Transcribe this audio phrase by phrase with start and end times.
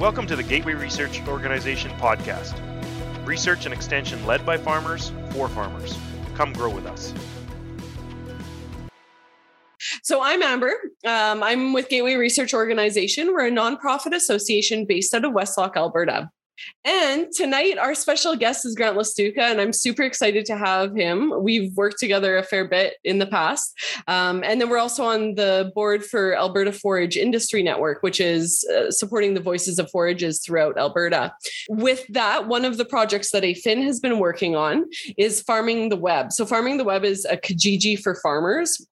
[0.00, 2.56] Welcome to the Gateway Research Organization podcast.
[3.26, 5.94] Research and extension led by farmers for farmers.
[6.34, 7.12] Come grow with us.
[10.02, 10.72] So I'm Amber.
[11.04, 13.34] Um, I'm with Gateway Research Organization.
[13.34, 16.30] We're a nonprofit association based out of Westlock, Alberta.
[16.84, 21.32] And tonight, our special guest is Grant Lastiwka, and I'm super excited to have him.
[21.42, 23.78] We've worked together a fair bit in the past.
[24.08, 28.66] Um, and then we're also on the board for Alberta Forage Industry Network, which is
[28.74, 31.32] uh, supporting the voices of forages throughout Alberta.
[31.68, 34.84] With that, one of the projects that AFIN has been working on
[35.16, 36.32] is Farming the Web.
[36.32, 38.86] So, Farming the Web is a Kijiji for farmers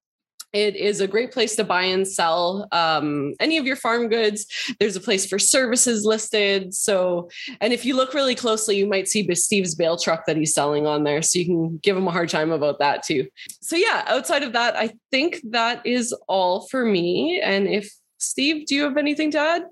[0.53, 4.47] it is a great place to buy and sell um, any of your farm goods.
[4.81, 6.75] There's a place for services listed.
[6.75, 7.29] So,
[7.61, 10.87] and if you look really closely, you might see Steve's bale truck that he's selling
[10.87, 11.23] on there.
[11.23, 13.27] So you can give him a hard time about that too.
[13.61, 17.41] So, yeah, outside of that, I think that is all for me.
[17.43, 19.63] And if Steve, do you have anything to add?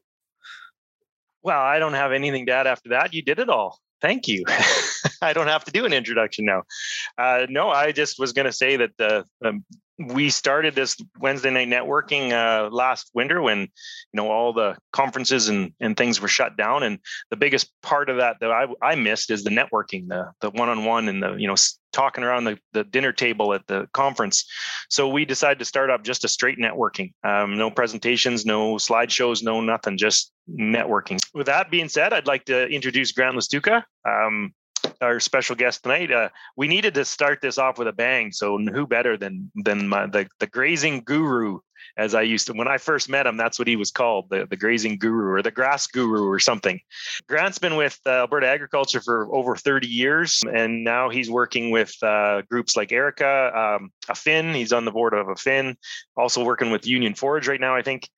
[1.42, 3.14] Well, I don't have anything to add after that.
[3.14, 3.78] You did it all.
[4.02, 4.44] Thank you.
[5.22, 6.64] I don't have to do an introduction now.
[7.16, 9.64] Uh, no, I just was going to say that the um,
[9.98, 13.68] we started this Wednesday night networking uh, last winter when you
[14.14, 16.98] know all the conferences and, and things were shut down, and
[17.30, 20.68] the biggest part of that that I, I missed is the networking, the the one
[20.68, 21.56] on one, and the you know
[21.92, 24.44] talking around the, the dinner table at the conference.
[24.90, 29.42] So we decided to start up just a straight networking, um, no presentations, no slideshows,
[29.42, 31.18] no nothing, just networking.
[31.32, 33.82] With that being said, I'd like to introduce Grant Lastiwka.
[34.06, 34.52] Um,
[35.00, 36.10] our special guest tonight.
[36.10, 38.32] Uh, we needed to start this off with a bang.
[38.32, 41.60] So who better than than my, the the grazing guru,
[41.96, 43.36] as I used to when I first met him.
[43.36, 46.80] That's what he was called, the the grazing guru or the grass guru or something.
[47.28, 51.94] Grant's been with uh, Alberta Agriculture for over 30 years, and now he's working with
[52.02, 54.54] uh, groups like ARECA, um, AFIN.
[54.54, 55.76] He's on the board of AFIN,
[56.16, 58.08] also working with Union Forage right now, I think.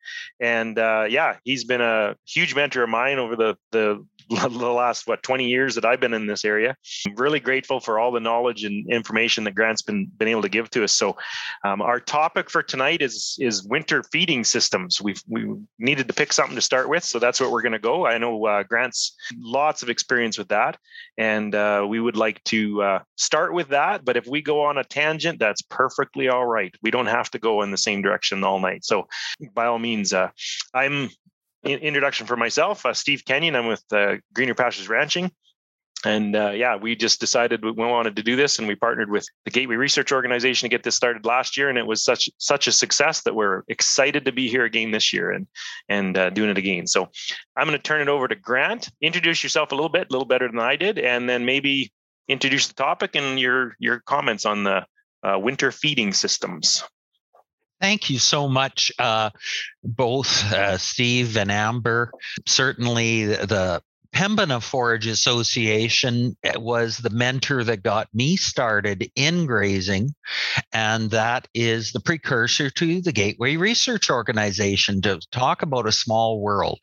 [0.40, 5.06] And uh, yeah, he's been a huge mentor of mine over the the the last
[5.06, 6.76] what 20 years that I've been in this area.
[7.06, 10.50] I'm really grateful for all the knowledge and information that Grant's been been able to
[10.50, 10.92] give to us.
[10.92, 11.16] So,
[11.64, 15.00] um, our topic for tonight is is winter feeding systems.
[15.00, 15.46] We've we
[15.78, 18.06] needed to pick something to start with, so that's what we're going to go.
[18.06, 20.78] I know uh, Grant's lots of experience with that,
[21.16, 24.04] and uh, we would like to uh, start with that.
[24.04, 26.74] But if we go on a tangent, that's perfectly all right.
[26.82, 28.84] We don't have to go in the same direction all night.
[28.84, 29.08] So,
[29.54, 30.30] by all means, uh,
[30.74, 31.10] I'm
[31.64, 33.56] introduction for myself, uh, Steve Kenyon.
[33.56, 35.30] I'm with uh, Greener Pastures Ranching.
[36.04, 39.26] And uh, yeah, we just decided we wanted to do this, and we partnered with
[39.44, 42.68] the Gateway Research Organization to get this started last year, and it was such such
[42.68, 45.48] a success that we're excited to be here again this year and
[45.88, 46.86] and uh, doing it again.
[46.86, 47.08] So
[47.56, 48.90] I'm going to turn it over to Grant.
[49.00, 51.92] Introduce yourself a little bit, a little better than I did, and then maybe
[52.28, 54.86] introduce the topic and your your comments on the
[55.24, 56.84] uh, winter feeding systems.
[57.80, 59.30] Thank you so much, uh,
[59.84, 62.10] both uh, Steve and Amber.
[62.46, 63.82] Certainly, the
[64.12, 70.14] Pembina Forage Association eh, was the mentor that got me started in grazing,
[70.72, 76.40] and that is the precursor to the Gateway Research Organization to talk about a small
[76.40, 76.80] world.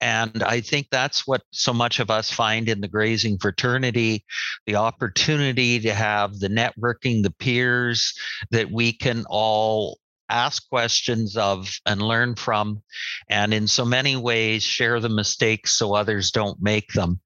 [0.00, 4.24] And I think that's what so much of us find in the grazing fraternity
[4.66, 8.14] the opportunity to have the networking, the peers
[8.50, 9.98] that we can all
[10.32, 12.82] ask questions of and learn from,
[13.28, 17.20] and in so many ways share the mistakes so others don't make them.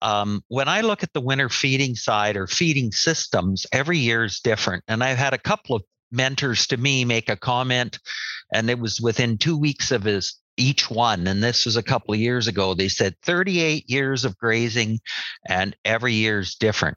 [0.00, 4.40] Um, when I look at the winter feeding side or feeding systems, every year is
[4.40, 4.84] different.
[4.88, 5.82] And I've had a couple of
[6.12, 7.98] mentors to me make a comment,
[8.52, 12.14] and it was within two weeks of his each one and this was a couple
[12.14, 15.00] of years ago they said 38 years of grazing
[15.48, 16.96] and every year is different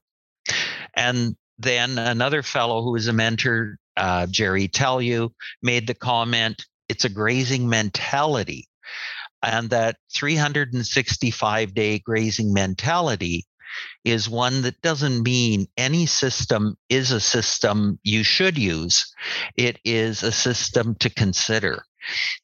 [0.94, 5.32] and then another fellow who was a mentor uh, Jerry Tellieu
[5.62, 8.68] made the comment it's a grazing mentality.
[9.44, 13.46] And that 365 day grazing mentality
[14.04, 19.14] is one that doesn't mean any system is a system you should use.
[19.56, 21.84] It is a system to consider.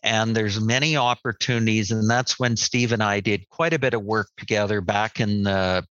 [0.03, 4.03] And there's many opportunities, and that's when Steve and I did quite a bit of
[4.03, 5.85] work together back in the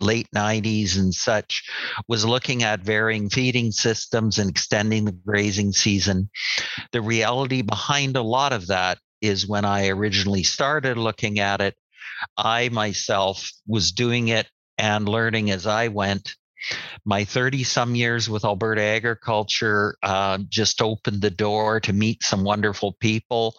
[0.00, 1.64] late 90s and such
[2.08, 6.28] was looking at varying feeding systems and extending the grazing season.
[6.92, 11.74] The reality behind a lot of that is when I originally started looking at it,
[12.36, 14.48] I myself was doing it
[14.78, 16.34] and learning as I went.
[17.04, 22.42] My 30 some years with Alberta Agriculture uh, just opened the door to meet some
[22.42, 23.54] wonderful people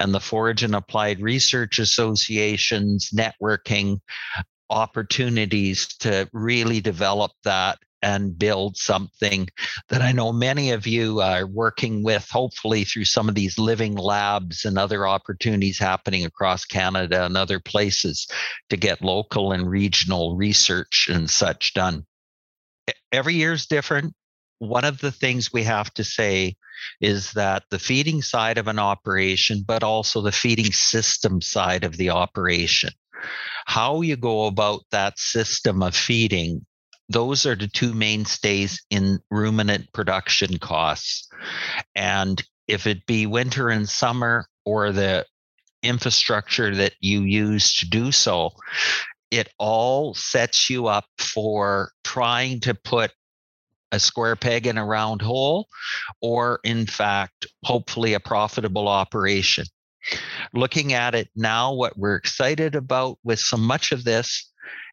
[0.00, 4.00] and the Forage and Applied Research Associations networking
[4.70, 9.48] opportunities to really develop that and build something
[9.88, 13.96] that I know many of you are working with, hopefully through some of these living
[13.96, 18.28] labs and other opportunities happening across Canada and other places
[18.70, 22.06] to get local and regional research and such done.
[23.10, 24.14] Every year is different.
[24.60, 26.56] One of the things we have to say
[27.00, 31.96] is that the feeding side of an operation, but also the feeding system side of
[31.96, 32.90] the operation,
[33.68, 36.64] how you go about that system of feeding
[37.08, 41.28] those are the two mainstays in ruminant production costs.
[41.94, 45.24] And if it be winter and summer or the
[45.82, 48.50] infrastructure that you use to do so,
[49.30, 53.12] it all sets you up for trying to put
[53.90, 55.66] a square peg in a round hole,
[56.20, 59.64] or in fact, hopefully a profitable operation.
[60.52, 64.50] Looking at it now, what we're excited about with so much of this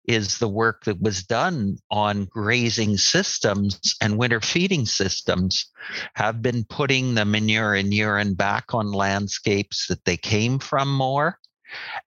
[0.07, 5.65] is the work that was done on grazing systems and winter feeding systems
[6.13, 11.39] have been putting the manure and urine back on landscapes that they came from more.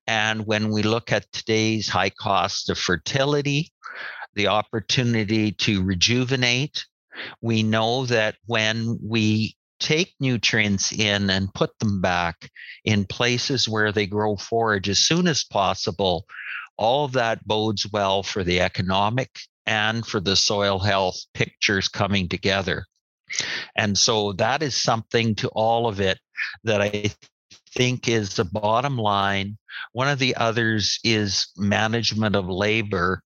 [0.06, 3.72] And when we look at today's high cost of fertility,
[4.34, 6.84] the opportunity to rejuvenate,
[7.40, 12.50] we know that when we take nutrients in and put them back
[12.84, 16.26] in places where they grow forage as soon as possible,
[16.76, 22.28] all of that bodes well for the economic and for the soil health pictures coming
[22.28, 22.84] together.
[23.76, 26.18] And so that is something to all of it
[26.64, 27.10] that I
[27.70, 29.58] think is the bottom line.
[29.92, 33.22] One of the others is management of labor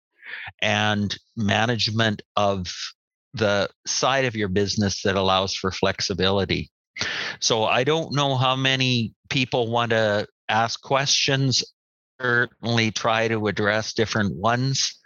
[0.61, 2.73] and management of
[3.35, 6.71] the side of your business that allows for flexibility.
[7.41, 11.65] So I don't know how many people want to ask questions
[12.23, 14.99] certainly try to address different ones.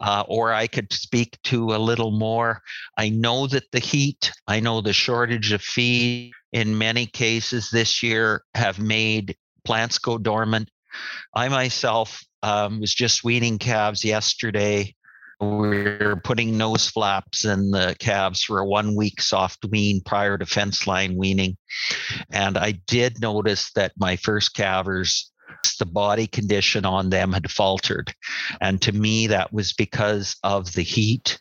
[0.00, 2.60] Uh, or I could speak to a little more.
[2.98, 8.02] I know that the heat, I know the shortage of feed in many cases this
[8.02, 10.70] year have made plants go dormant.
[11.34, 14.94] I myself um, was just weaning calves yesterday.
[15.50, 20.46] We're putting nose flaps in the calves for a one week soft wean prior to
[20.46, 21.56] fence line weaning.
[22.30, 25.30] And I did notice that my first calvers
[25.78, 28.14] the body condition on them had faltered.
[28.60, 31.38] And to me, that was because of the heat.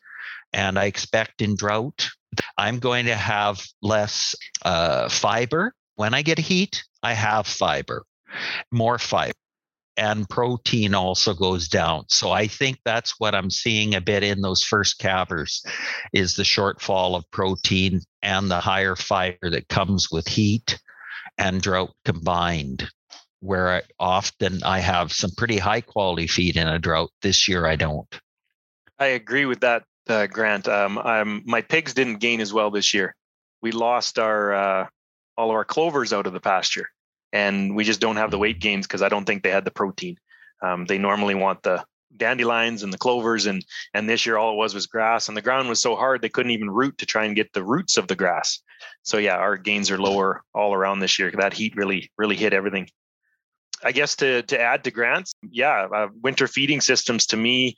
[0.53, 2.09] And I expect in drought,
[2.57, 5.73] I'm going to have less uh, fiber.
[5.95, 8.05] When I get heat, I have fiber,
[8.71, 9.33] more fiber.
[9.95, 12.05] And protein also goes down.
[12.07, 15.63] So I think that's what I'm seeing a bit in those first calvers
[16.13, 20.79] is the shortfall of protein and the higher fiber that comes with heat
[21.37, 22.89] and drought combined
[23.43, 27.11] where I, often I have some pretty high quality feed in a drought.
[27.21, 28.07] This year I don't.
[28.97, 30.67] I agree with that, uh, Grant.
[30.69, 33.13] Um, I'm, my pigs didn't gain as well this year.
[33.61, 34.87] We lost our uh,
[35.37, 36.87] all of our clovers out of the pasture,
[37.33, 39.71] and we just don't have the weight gains because I don't think they had the
[39.71, 40.17] protein.
[40.61, 41.83] Um, they normally want the
[42.15, 45.41] dandelions and the clovers, and and this year all it was was grass, and the
[45.41, 48.07] ground was so hard they couldn't even root to try and get the roots of
[48.07, 48.59] the grass.
[49.01, 51.31] So yeah, our gains are lower all around this year.
[51.31, 52.87] That heat really really hit everything.
[53.83, 57.75] I guess to to add to grants, yeah, uh, winter feeding systems to me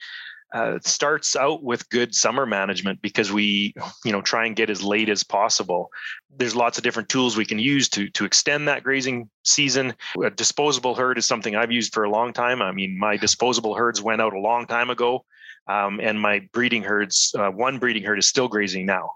[0.56, 3.74] uh, starts out with good summer management because we
[4.06, 5.92] you know try and get as late as possible.
[6.38, 9.94] There's lots of different tools we can use to to extend that grazing season.
[10.24, 12.62] A disposable herd is something i've used for a long time.
[12.62, 15.26] I mean my disposable herds went out a long time ago
[15.68, 19.10] um, and my breeding herds uh, one breeding herd is still grazing now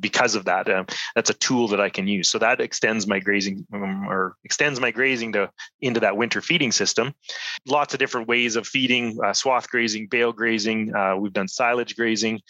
[0.00, 0.70] because of that.
[0.70, 2.28] Um, that's a tool that I can use.
[2.28, 6.72] So that extends my grazing um, or extends my grazing to into that winter feeding
[6.72, 7.14] system.
[7.66, 10.94] Lots of different ways of feeding: uh, swath grazing, bale grazing.
[10.94, 12.40] Uh, we've done silage grazing.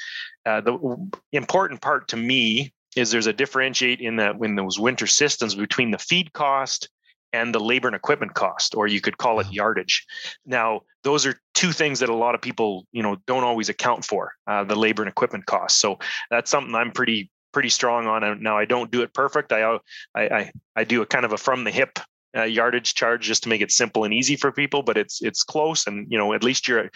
[0.46, 5.06] Uh, the important part to me is there's a differentiate in that when those winter
[5.06, 6.88] systems between the feed cost
[7.32, 10.04] and the labor and equipment cost, or you could call it yardage.
[10.46, 14.04] Now, those are two things that a lot of people, you know, don't always account
[14.04, 15.80] for uh, the labor and equipment costs.
[15.80, 15.98] So
[16.30, 18.42] that's something I'm pretty pretty strong on.
[18.42, 19.52] Now, I don't do it perfect.
[19.52, 19.78] I
[20.14, 21.98] I I, I do a kind of a from the hip
[22.36, 25.42] uh, yardage charge just to make it simple and easy for people, but it's it's
[25.42, 26.90] close, and you know, at least you're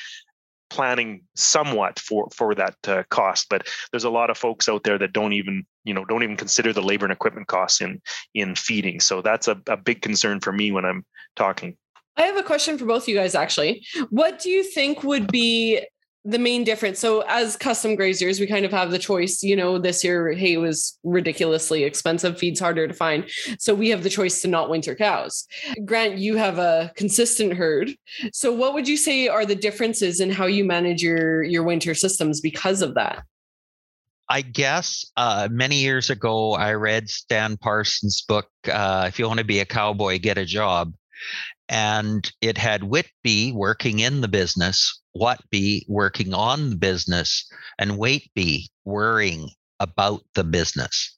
[0.73, 4.97] planning somewhat for for that uh, cost but there's a lot of folks out there
[4.97, 8.01] that don't even you know don't even consider the labor and equipment costs in
[8.33, 11.05] in feeding so that's a, a big concern for me when i'm
[11.37, 11.77] talking
[12.17, 13.87] I have a question for both of you guys actually.
[14.11, 15.81] What do you think would be
[16.25, 16.99] the main difference.
[16.99, 20.57] So as custom graziers we kind of have the choice you know this year hay
[20.57, 23.29] was ridiculously expensive feeds harder to find.
[23.59, 25.47] So we have the choice to not winter cows.
[25.85, 27.93] Grant you have a consistent herd.
[28.33, 31.95] So what would you say are the differences in how you manage your your winter
[31.95, 33.25] systems because of that?
[34.29, 39.41] I guess uh, many years ago, I read Stan Parsons' book, uh, If You Want
[39.41, 40.95] to Be a Cowboy, Get a Job.
[41.69, 48.67] And it had Whitby working in the business, Whatby working on the business, and Waitby
[48.85, 49.49] worrying
[49.81, 51.17] about the business.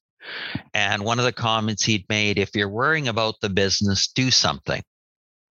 [0.73, 4.83] And one of the comments he'd made if you're worrying about the business, do something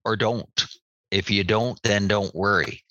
[0.03, 0.65] or don't.
[1.11, 2.81] If you don't, then don't worry.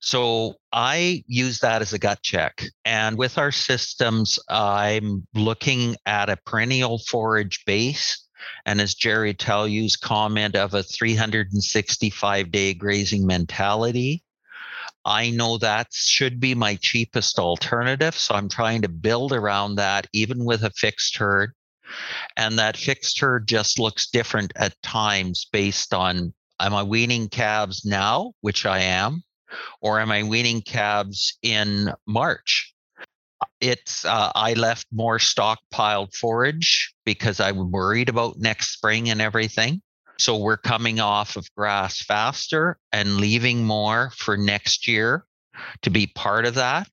[0.00, 2.62] So I use that as a gut check.
[2.84, 8.27] And with our systems, I'm looking at a perennial forage base.
[8.66, 14.22] And as Jerry tell you's comment of a 365 day grazing mentality,
[15.04, 18.14] I know that should be my cheapest alternative.
[18.14, 21.54] So I'm trying to build around that, even with a fixed herd.
[22.36, 27.84] And that fixed herd just looks different at times based on am I weaning calves
[27.84, 29.22] now, which I am,
[29.80, 32.74] or am I weaning calves in March?
[33.60, 39.82] It's uh, I left more stockpiled forage because I'm worried about next spring and everything.
[40.18, 45.24] So we're coming off of grass faster and leaving more for next year
[45.82, 46.88] to be part of that.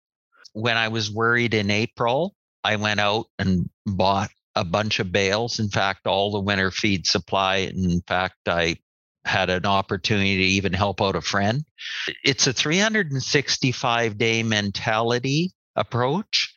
[0.53, 5.59] When I was worried in April, I went out and bought a bunch of bales.
[5.59, 7.57] In fact, all the winter feed supply.
[7.57, 8.77] In fact, I
[9.25, 11.65] had an opportunity to even help out a friend.
[12.23, 16.53] It's a 365 day mentality approach.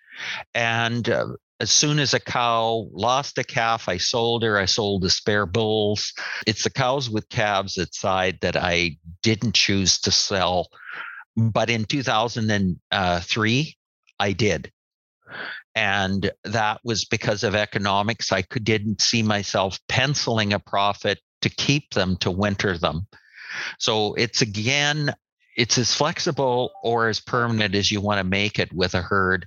[0.55, 1.27] And uh,
[1.61, 4.59] as soon as a cow lost a calf, I sold her.
[4.59, 6.13] I sold the spare bulls.
[6.47, 10.69] It's the cows with calves at side that I didn't choose to sell.
[11.37, 13.77] But in 2003,
[14.21, 14.73] I did.
[15.75, 18.33] And that was because of economics.
[18.33, 23.07] I could, didn't see myself penciling a profit to keep them to winter them.
[23.79, 25.15] So it's again,
[25.59, 29.45] it's as flexible or as permanent as you want to make it with a herd.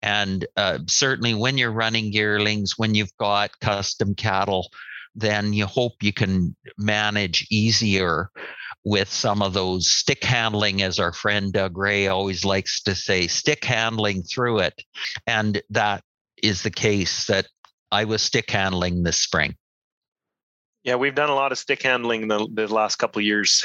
[0.00, 4.70] And uh, certainly when you're running yearlings, when you've got custom cattle,
[5.16, 8.30] then you hope you can manage easier
[8.84, 13.26] with some of those stick handling, as our friend Doug Ray always likes to say,
[13.26, 14.84] stick handling through it.
[15.26, 16.02] And that
[16.40, 17.46] is the case that
[17.90, 19.56] I was stick handling this spring.
[20.84, 23.62] Yeah, we've done a lot of stick handling the, the last couple of years.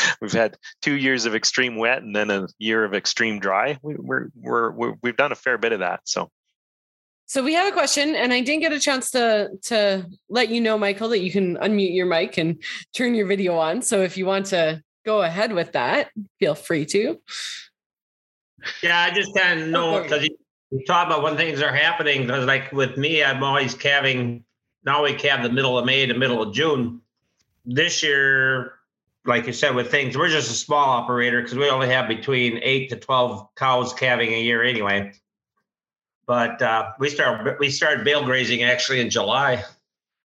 [0.20, 3.78] we've had two years of extreme wet and then a year of extreme dry.
[3.82, 6.00] We, we're, we're, we're we've done a fair bit of that.
[6.04, 6.30] So,
[7.24, 10.60] so we have a question, and I didn't get a chance to to let you
[10.60, 12.62] know, Michael, that you can unmute your mic and
[12.94, 13.82] turn your video on.
[13.82, 17.18] So if you want to go ahead with that, feel free to.
[18.82, 20.36] Yeah, I just kind of oh, know because you,
[20.70, 22.26] you talk about when things are happening.
[22.26, 24.44] Because like with me, I'm always calving
[24.86, 27.00] now we have the middle of May to middle of June.
[27.64, 28.74] This year,
[29.24, 32.60] like you said, with things, we're just a small operator because we only have between
[32.62, 35.12] eight to twelve cows calving a year anyway.
[36.26, 39.64] But uh, we start we started bale grazing actually in July.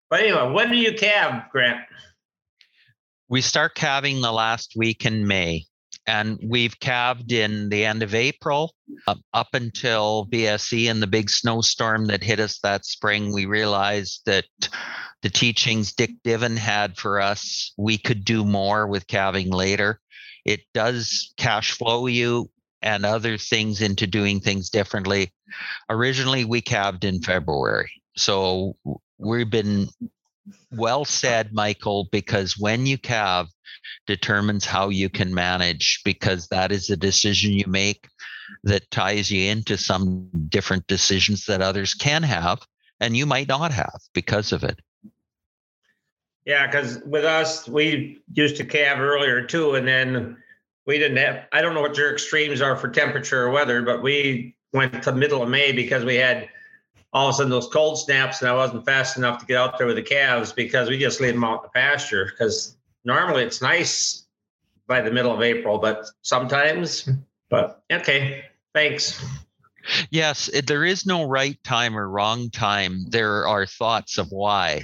[0.09, 1.79] But anyway, when do you calve, Grant?
[3.27, 5.65] We start calving the last week in May
[6.07, 8.73] and we've calved in the end of April
[9.07, 13.33] uh, up until BSE and the big snowstorm that hit us that spring.
[13.33, 14.45] We realized that
[15.21, 19.99] the teachings Dick Diven had for us, we could do more with calving later.
[20.43, 22.49] It does cash flow you
[22.81, 25.31] and other things into doing things differently.
[25.89, 27.91] Originally, we calved in February.
[28.17, 28.75] So
[29.19, 29.87] we've been
[30.71, 33.49] well said, Michael, because when you calve,
[34.07, 38.07] determines how you can manage because that is a decision you make
[38.63, 42.59] that ties you into some different decisions that others can have
[42.99, 44.79] and you might not have because of it.
[46.45, 50.37] Yeah, because with us, we used to calve earlier too, and then
[50.85, 51.45] we didn't have.
[51.51, 55.11] I don't know what your extremes are for temperature or weather, but we went to
[55.11, 56.49] middle of May because we had
[57.13, 59.77] all of a sudden those cold snaps, and I wasn't fast enough to get out
[59.77, 63.43] there with the calves because we just leave them out in the pasture because normally
[63.43, 64.25] it's nice
[64.87, 67.09] by the middle of April, but sometimes,
[67.49, 69.23] but okay, thanks.
[70.09, 73.05] Yes, there is no right time or wrong time.
[73.09, 74.83] There are thoughts of why.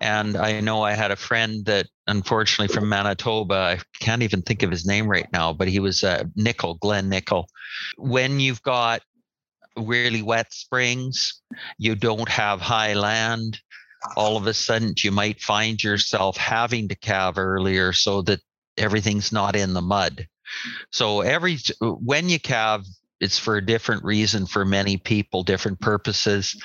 [0.00, 4.62] And I know I had a friend that, unfortunately, from Manitoba, I can't even think
[4.62, 7.48] of his name right now, but he was uh, Nickel, Glenn Nickel.
[7.96, 9.02] When you've got
[9.76, 11.40] really wet springs,
[11.78, 13.60] you don't have high land,
[14.16, 18.40] all of a sudden you might find yourself having to calve earlier so that
[18.76, 20.26] everything's not in the mud.
[20.90, 22.86] So every when you calve,
[23.20, 26.60] it's for a different reason for many people, different purposes.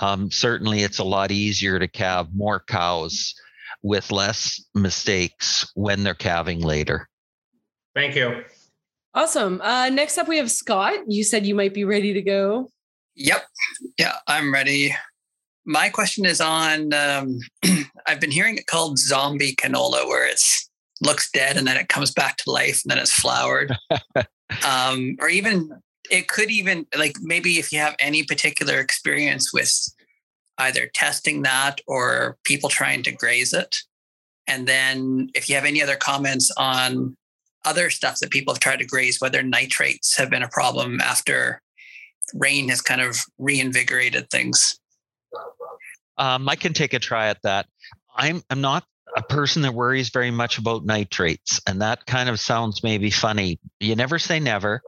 [0.00, 3.34] Um, certainly, it's a lot easier to calve more cows
[3.82, 7.08] with less mistakes when they're calving later.
[7.94, 8.44] Thank you.
[9.14, 9.60] Awesome.
[9.62, 11.00] Uh, next up, we have Scott.
[11.06, 12.68] You said you might be ready to go.
[13.14, 13.44] Yep.
[13.98, 14.94] Yeah, I'm ready.
[15.66, 17.40] My question is on um,
[18.06, 20.40] I've been hearing it called zombie canola, where it
[21.00, 23.76] looks dead and then it comes back to life and then it's flowered.
[24.66, 25.70] um, or even
[26.10, 29.72] it could even like maybe if you have any particular experience with
[30.58, 33.76] either testing that or people trying to graze it.
[34.46, 37.16] And then if you have any other comments on
[37.64, 41.62] other stuff that people have tried to graze, whether nitrates have been a problem after
[42.34, 44.78] rain has kind of reinvigorated things.
[46.16, 47.66] Um, I can take a try at that.
[48.16, 48.84] I'm I'm not
[49.16, 53.60] a person that worries very much about nitrates, and that kind of sounds maybe funny.
[53.80, 54.82] You never say never.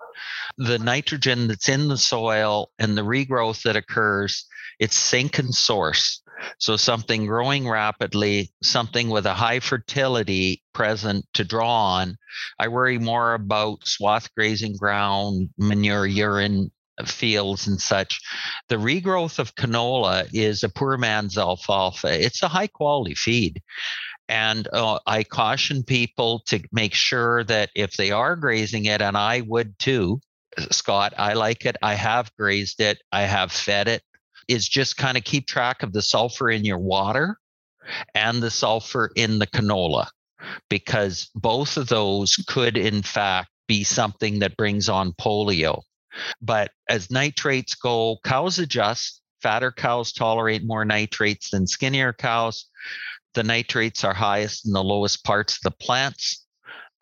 [0.58, 4.46] The nitrogen that's in the soil and the regrowth that occurs,
[4.78, 6.22] it's sink and source.
[6.58, 12.18] So something growing rapidly, something with a high fertility present to draw on.
[12.58, 16.70] I worry more about swath grazing ground, manure, urine,
[17.04, 18.20] fields and such.
[18.68, 22.24] The regrowth of canola is a poor man's alfalfa.
[22.24, 23.62] It's a high quality feed.
[24.28, 29.16] And uh, I caution people to make sure that if they are grazing it, and
[29.16, 30.20] I would too,
[30.70, 31.76] Scott, I like it.
[31.82, 33.02] I have grazed it.
[33.12, 34.02] I have fed it.
[34.48, 37.36] Is just kind of keep track of the sulfur in your water
[38.14, 40.06] and the sulfur in the canola,
[40.70, 45.82] because both of those could, in fact, be something that brings on polio.
[46.40, 49.22] But as nitrates go, cows adjust.
[49.42, 52.66] Fatter cows tolerate more nitrates than skinnier cows.
[53.34, 56.46] The nitrates are highest in the lowest parts of the plants.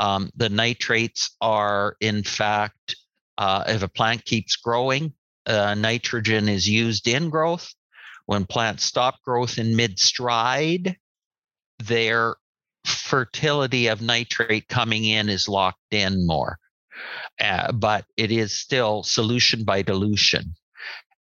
[0.00, 2.96] Um, the nitrates are, in fact,
[3.38, 5.12] uh, if a plant keeps growing,
[5.46, 7.72] uh, nitrogen is used in growth.
[8.26, 10.96] When plants stop growth in mid stride,
[11.78, 12.36] their
[12.84, 16.58] fertility of nitrate coming in is locked in more.
[17.40, 20.54] Uh, but it is still solution by dilution.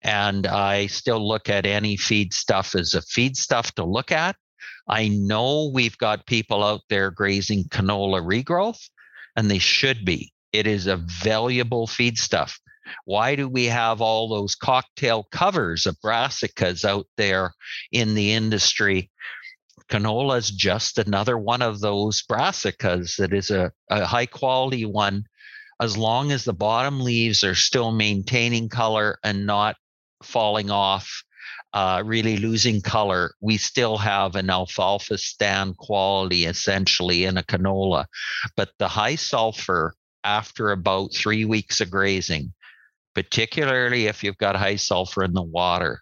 [0.02, 4.36] And I still look at any feed stuff as a feed stuff to look at.
[4.88, 8.90] I know we've got people out there grazing canola regrowth,
[9.36, 10.34] and they should be.
[10.52, 12.60] It is a valuable feed stuff.
[13.06, 17.54] Why do we have all those cocktail covers of brassicas out there
[17.92, 19.10] in the industry?
[19.90, 25.26] Canola is just another one of those brassicas that is a, a high quality one
[25.80, 29.76] as long as the bottom leaves are still maintaining color and not
[30.24, 31.24] falling off,
[31.74, 38.06] uh, really losing color, we still have an alfalfa stand quality essentially in a canola.
[38.56, 42.54] But the high sulfur after about three weeks of grazing,
[43.16, 46.02] particularly if you've got high sulfur in the water,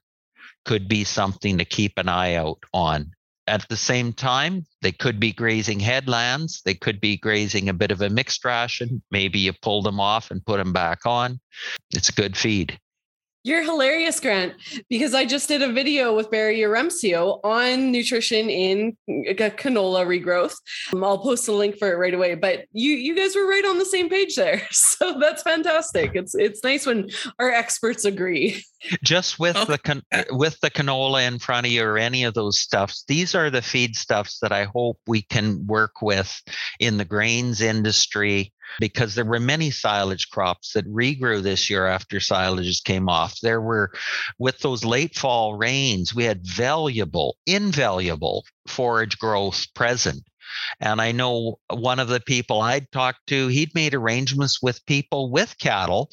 [0.66, 3.12] could be something to keep an eye out on.
[3.48, 6.62] At the same time, they could be grazing headlands.
[6.64, 9.02] They could be grazing a bit of a mixed ration.
[9.12, 11.40] Maybe you pull them off and put them back on.
[11.92, 12.80] It's a good feed.
[13.44, 14.54] You're hilarious, Grant,
[14.88, 20.54] because I just did a video with Barry Yaremcio on nutrition in canola regrowth.
[20.94, 22.36] Um, I'll post a link for it right away.
[22.36, 24.62] But you you guys were right on the same page there.
[25.02, 26.12] So that's fantastic.
[26.14, 28.64] It's it's nice when our experts agree.
[29.04, 32.60] Just with the can- with the canola in front of you or any of those
[32.60, 36.40] stuffs, these are the feed stuffs that I hope we can work with
[36.80, 42.18] in the grains industry because there were many silage crops that regrew this year after
[42.18, 43.40] silages came off.
[43.42, 43.92] There were,
[44.40, 50.24] with those late fall rains, we had valuable, invaluable forage growth present.
[50.80, 55.32] And I know one of the people I'd talked to, he'd made arrangements with people
[55.32, 56.10] with cattle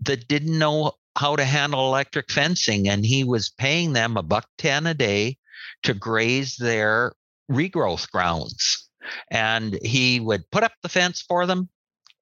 [0.00, 4.46] that didn't know how to handle electric fencing, and he was paying them a buck
[4.58, 5.38] 10 a day
[5.82, 7.14] to graze their
[7.50, 8.88] regrowth grounds.
[9.30, 11.68] And he would put up the fence for them,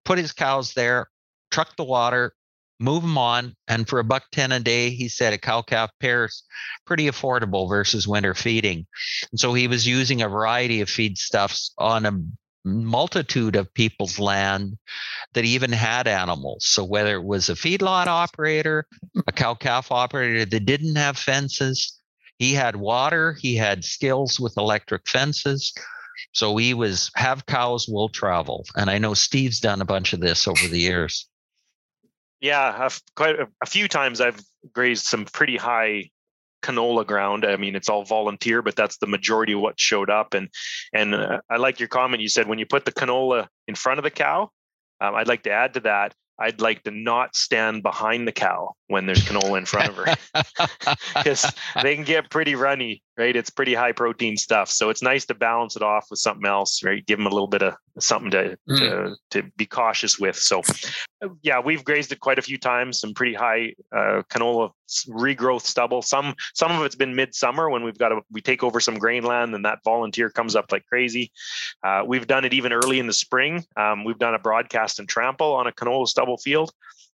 [0.04, 1.08] put his cows there,
[1.50, 2.34] truck the water,
[2.80, 5.90] move them on, and for a buck ten a day, he said a cow calf
[6.00, 6.42] pair is
[6.86, 8.86] pretty affordable versus winter feeding.
[9.30, 12.20] And so he was using a variety of feedstuffs on a
[12.66, 14.76] multitude of people's land
[15.34, 16.66] that even had animals.
[16.66, 18.86] So whether it was a feedlot operator,
[19.26, 22.00] a cow calf operator that didn't have fences,
[22.38, 25.72] he had water, he had skills with electric fences.
[26.32, 30.20] So he was have cows will travel, and I know Steve's done a bunch of
[30.20, 31.28] this over the years.
[32.40, 34.40] Yeah, I've quite a, a few times I've
[34.72, 36.10] grazed some pretty high
[36.64, 37.44] canola ground.
[37.44, 40.34] I mean, it's all volunteer, but that's the majority of what showed up.
[40.34, 40.48] And
[40.92, 42.22] and uh, I like your comment.
[42.22, 44.50] You said when you put the canola in front of the cow,
[45.00, 46.14] um, I'd like to add to that.
[46.38, 50.14] I'd like to not stand behind the cow when there's canola in front of her
[51.14, 51.46] because
[51.80, 53.36] they can get pretty runny right?
[53.36, 54.70] It's pretty high protein stuff.
[54.70, 57.04] So it's nice to balance it off with something else, right?
[57.06, 58.78] Give them a little bit of something to mm.
[58.78, 60.36] to, to be cautious with.
[60.36, 60.62] So
[61.42, 63.00] yeah, we've grazed it quite a few times.
[63.00, 64.70] Some pretty high uh, canola
[65.08, 66.02] regrowth stubble.
[66.02, 69.24] Some some of it's been midsummer when we've got to, we take over some grain
[69.24, 71.30] land and that volunteer comes up like crazy.
[71.82, 73.64] Uh, we've done it even early in the spring.
[73.76, 76.72] Um, we've done a broadcast and trample on a canola stubble field.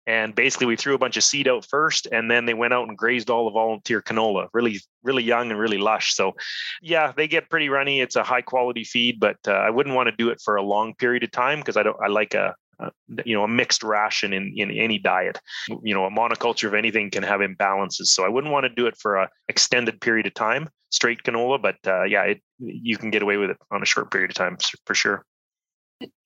[0.06, 2.88] And basically, we threw a bunch of seed out first, and then they went out
[2.88, 4.48] and grazed all the volunteer canola.
[4.52, 6.14] Really, really young and really lush.
[6.14, 6.36] So,
[6.80, 8.00] yeah, they get pretty runny.
[8.00, 10.62] It's a high quality feed, but uh, I wouldn't want to do it for a
[10.62, 11.96] long period of time because I don't.
[12.00, 12.90] I like a, a,
[13.24, 15.40] you know a mixed ration in in any diet.
[15.82, 18.06] You know, a monoculture of anything can have imbalances.
[18.06, 21.60] So I wouldn't want to do it for a extended period of time, straight canola.
[21.60, 24.36] But uh, yeah, it, you can get away with it on a short period of
[24.36, 25.24] time for sure.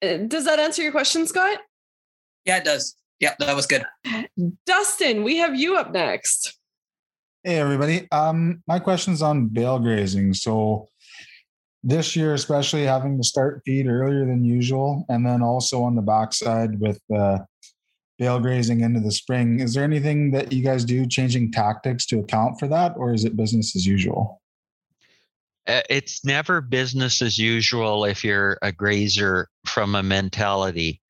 [0.03, 1.61] Uh, does that answer your question, Scott?
[2.45, 2.97] Yeah, it does.
[3.20, 3.85] Yeah, that was good.
[4.66, 6.59] Dustin, we have you up next.
[7.44, 8.09] Hey everybody.
[8.11, 10.35] Um, my question's on bale grazing.
[10.35, 10.88] So
[11.83, 16.02] this year, especially having to start feed earlier than usual, and then also on the
[16.02, 17.38] backside with uh,
[18.18, 19.61] bale grazing into the spring.
[19.61, 23.24] Is there anything that you guys do changing tactics to account for that, or is
[23.24, 24.39] it business as usual?
[25.66, 31.01] Uh, it's never business as usual if you're a grazer from a mentality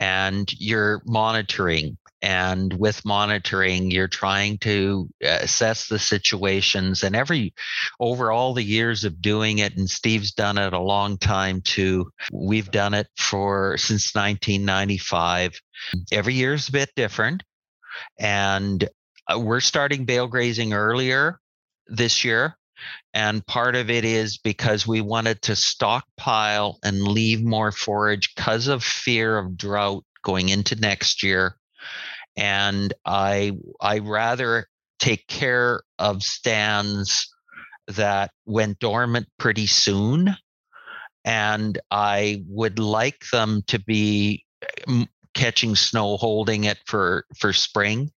[0.00, 7.52] and you're monitoring and with monitoring you're trying to uh, assess the situations and every
[8.00, 12.10] over all the years of doing it and steve's done it a long time too
[12.32, 15.60] we've done it for since 1995
[16.12, 17.42] every year is a bit different
[18.18, 18.88] and
[19.28, 21.40] uh, we're starting bale grazing earlier
[21.88, 22.56] this year
[23.14, 28.68] and part of it is because we wanted to stockpile and leave more forage because
[28.68, 31.56] of fear of drought going into next year.
[32.36, 34.66] And I I rather
[34.98, 37.28] take care of stands
[37.88, 40.34] that went dormant pretty soon.
[41.24, 44.44] And I would like them to be
[45.34, 48.10] catching snow, holding it for for spring.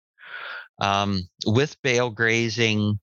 [0.79, 2.99] Um, with bale grazing,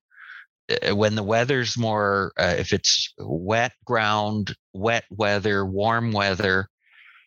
[0.92, 6.68] when the weather's more, uh, if it's wet ground, wet weather, warm weather,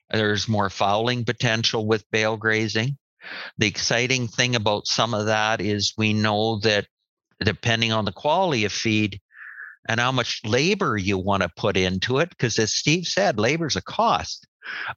[0.09, 2.97] there's more fouling potential with bale grazing.
[3.57, 6.87] The exciting thing about some of that is we know that
[7.43, 9.19] depending on the quality of feed
[9.87, 13.67] and how much labor you want to put into it, because as Steve said, labor
[13.67, 14.47] is a cost.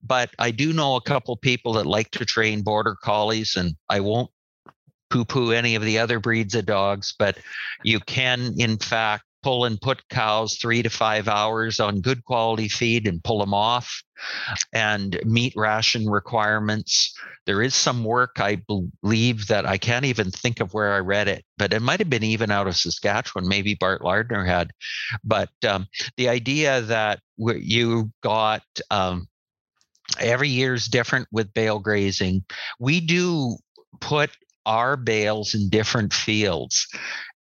[0.03, 4.01] But I do know a couple people that like to train border collies, and I
[4.01, 4.31] won't
[5.11, 7.39] poo poo any of the other breeds of dogs, but
[7.83, 12.69] you can, in fact, pull and put cows three to five hours on good quality
[12.69, 14.03] feed and pull them off
[14.73, 17.17] and meet ration requirements.
[17.47, 21.29] There is some work, I believe, that I can't even think of where I read
[21.29, 23.49] it, but it might have been even out of Saskatchewan.
[23.49, 24.73] Maybe Bart Lardner had.
[25.23, 29.29] But um, the idea that you got um,
[30.19, 32.45] every year is different with bale grazing.
[32.81, 33.57] We do
[34.01, 34.31] put
[34.69, 36.87] our bales in different fields.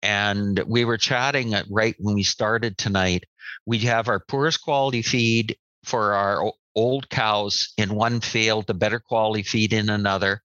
[0.04, 3.24] And we were chatting uh, right when we started tonight.
[3.66, 9.00] We have our poorest quality feed for our old cows in one field, the better
[9.00, 10.42] quality feed in another.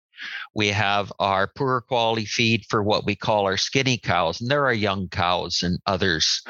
[0.54, 4.66] We have our poorer quality feed for what we call our skinny cows, and there
[4.66, 6.42] are young cows and others,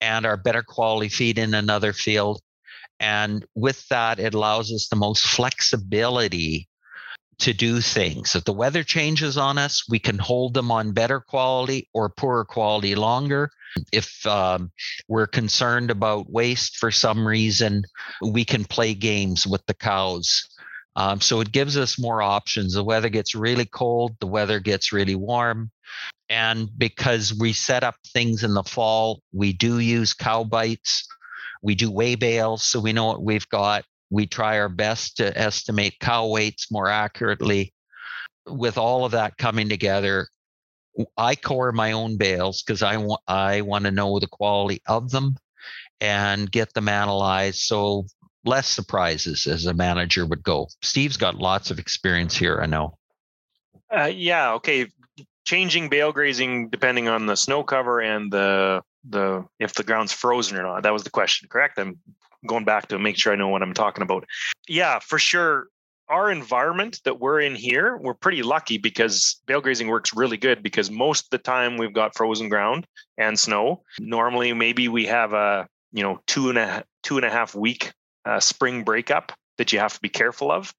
[0.00, 2.40] and our better quality feed in another field.
[3.00, 6.68] And with that, it allows us the most flexibility
[7.40, 8.34] to do things.
[8.34, 12.44] If the weather changes on us, we can hold them on better quality or poorer
[12.44, 13.50] quality longer.
[13.92, 14.72] If um,
[15.08, 17.84] we're concerned about waste for some reason,
[18.22, 20.48] we can play games with the cows.
[20.96, 22.74] Um, so it gives us more options.
[22.74, 25.70] The weather gets really cold, the weather gets really warm.
[26.28, 31.04] And because we set up things in the fall, we do use CowBytes.
[31.62, 35.36] We do weigh bales, so we know what we've got we try our best to
[35.36, 37.72] estimate cow weights more accurately.
[38.46, 40.28] With all of that coming together,
[41.16, 45.10] I core my own bales because I want I want to know the quality of
[45.10, 45.36] them
[46.00, 47.60] and get them analyzed.
[47.60, 48.06] So
[48.44, 50.68] less surprises as a manager would go.
[50.82, 52.60] Steve's got lots of experience here.
[52.62, 52.96] I know.
[53.94, 54.54] Uh, yeah.
[54.54, 54.86] Okay.
[55.44, 60.58] Changing bale grazing depending on the snow cover and the the if the ground's frozen
[60.58, 60.82] or not.
[60.82, 61.78] That was the question, correct?
[61.78, 61.98] I'm
[62.46, 64.24] going back to make sure I know what I'm talking about.
[64.68, 65.68] Yeah, for sure.
[66.08, 70.62] Our environment that we're in here, we're pretty lucky because bale grazing works really good
[70.62, 72.86] because most of the time we've got frozen ground
[73.18, 73.82] and snow.
[74.00, 77.92] Normally, maybe we have a you know two and a two and a half week
[78.24, 80.72] uh, spring breakup that you have to be careful of,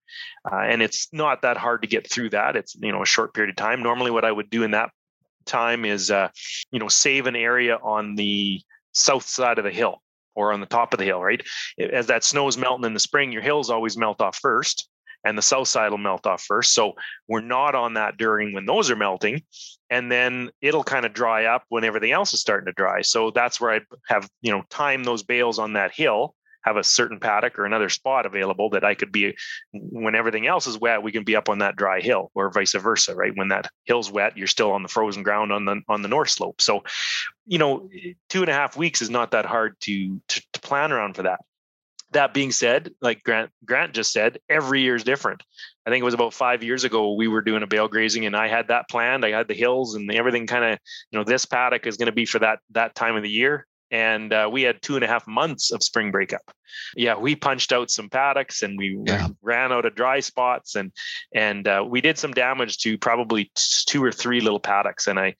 [0.51, 2.55] uh, and it's not that hard to get through that.
[2.55, 3.83] It's you know a short period of time.
[3.83, 4.89] Normally, what I would do in that
[5.45, 6.29] time is uh,
[6.71, 8.61] you know save an area on the
[8.93, 10.01] south side of the hill
[10.35, 11.41] or on the top of the hill, right?
[11.79, 14.89] As that snow is melting in the spring, your hills always melt off first
[15.23, 16.73] and the south side will melt off first.
[16.73, 16.93] So
[17.27, 19.43] we're not on that during when those are melting.
[19.89, 23.01] And then it'll kind of dry up when everything else is starting to dry.
[23.01, 26.83] So that's where I have, you know, time those bales on that hill have a
[26.83, 29.35] certain paddock or another spot available that I could be
[29.73, 32.73] when everything else is wet, we can be up on that dry hill or vice
[32.73, 33.35] versa, right?
[33.35, 36.29] When that hill's wet, you're still on the frozen ground on the on the north
[36.29, 36.61] slope.
[36.61, 36.83] So,
[37.45, 37.89] you know,
[38.29, 41.23] two and a half weeks is not that hard to to, to plan around for
[41.23, 41.39] that.
[42.11, 45.43] That being said, like Grant Grant just said, every year is different.
[45.85, 48.35] I think it was about five years ago we were doing a bale grazing, and
[48.35, 49.23] I had that planned.
[49.23, 50.79] I had the hills and everything kind of,
[51.11, 53.67] you know, this paddock is going to be for that that time of the year
[53.91, 56.41] and uh, we had two and a half months of spring breakup.
[56.95, 59.27] Yeah, we punched out some paddocks and we yeah.
[59.41, 60.91] ran out of dry spots and
[61.33, 65.07] and uh, we did some damage to probably two or three little paddocks.
[65.07, 65.35] And I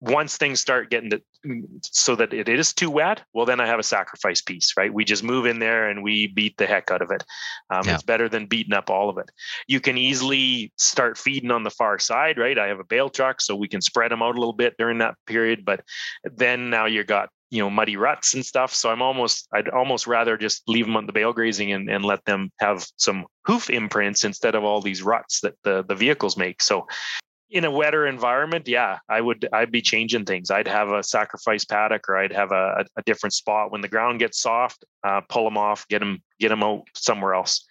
[0.00, 1.22] once things start getting to,
[1.82, 4.92] so that it is too wet, well, then I have a sacrifice piece, right?
[4.92, 7.24] We just move in there and we beat the heck out of it.
[7.70, 7.94] Um, yeah.
[7.94, 9.30] It's better than beating up all of it.
[9.66, 12.58] You can easily start feeding on the far side, right?
[12.58, 14.98] I have a bale truck, so we can spread them out a little bit during
[14.98, 15.64] that period.
[15.64, 15.82] But
[16.24, 18.74] then now you got you know muddy ruts and stuff.
[18.74, 22.04] So i'm almost i'd almost rather just leave them on the bale grazing and, and
[22.04, 26.36] let them have some hoof imprints instead of all these ruts that the, the vehicles
[26.36, 26.62] make.
[26.62, 26.86] So
[27.48, 30.50] in a wetter environment yeah i would i'd be changing things.
[30.50, 33.70] I'd have a sacrifice paddock or i'd have a, a different spot.
[33.70, 37.34] When the ground gets soft uh, pull them off get them get them out somewhere
[37.34, 37.64] else.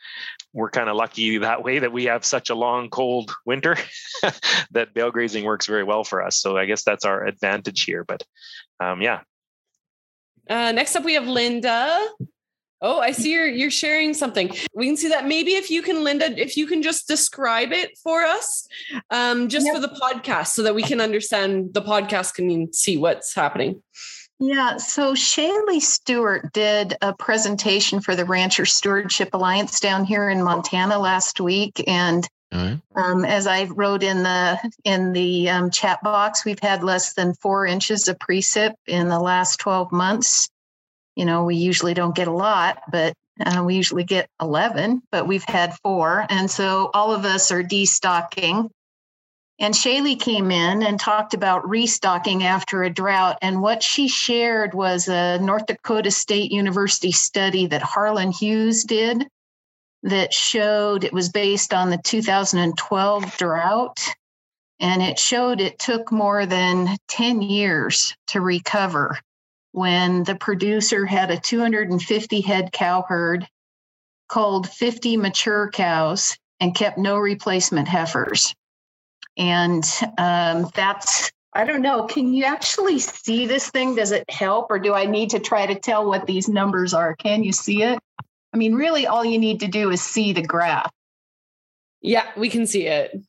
[0.53, 3.75] We're kind of lucky that way that we have such a long cold winter
[4.71, 6.39] that bale grazing works very well for us.
[6.39, 8.05] So i guess that's our advantage here.
[8.05, 8.23] But
[8.79, 9.19] um, yeah
[10.49, 12.07] uh, next up, we have Linda.
[12.81, 14.51] Oh, I see you're you're sharing something.
[14.73, 15.25] We can see that.
[15.25, 18.67] Maybe if you can, Linda, if you can just describe it for us,
[19.09, 19.75] um, just yep.
[19.75, 23.81] for the podcast, so that we can understand the podcast can see what's happening.
[24.39, 30.43] Yeah, so Shaylee Stewart did a presentation for the Rancher Stewardship Alliance down here in
[30.43, 32.79] Montana last week, and Right.
[32.95, 37.33] Um, as I wrote in the in the um, chat box, we've had less than
[37.33, 40.49] four inches of precip in the last 12 months.
[41.15, 43.13] You know, we usually don't get a lot, but
[43.45, 47.63] uh, we usually get 11, but we've had four, and so all of us are
[47.63, 48.69] destocking.
[49.59, 53.37] And Shaylee came in and talked about restocking after a drought.
[53.41, 59.25] And what she shared was a North Dakota State University study that Harlan Hughes did
[60.05, 63.99] that showed it was based on the 2012 drought.
[64.79, 69.17] And it showed it took more than 10 years to recover
[69.71, 73.47] when the producer had a 250 head cow herd,
[74.29, 78.53] culled 50 mature cows, and kept no replacement heifers.
[79.37, 79.83] And
[80.17, 83.95] um, that's, I don't know, can you actually see this thing?
[83.95, 87.15] Does it help, or do I need to try to tell what these numbers are?
[87.15, 87.97] Can you see it?
[88.55, 90.89] I mean, really, all you need to do is see the graph.
[91.99, 93.19] Yeah, we can see it.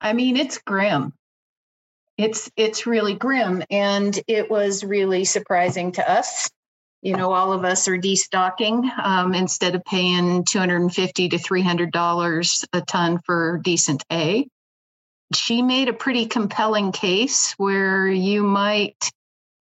[0.00, 1.12] I mean, it's grim.
[2.16, 6.48] It's it's really grim, and it was really surprising to us.
[7.02, 11.28] You know, all of us are destocking um, instead of paying two hundred and fifty
[11.28, 14.48] to three hundred dollars a ton for decent A.
[15.34, 19.12] She made a pretty compelling case where you might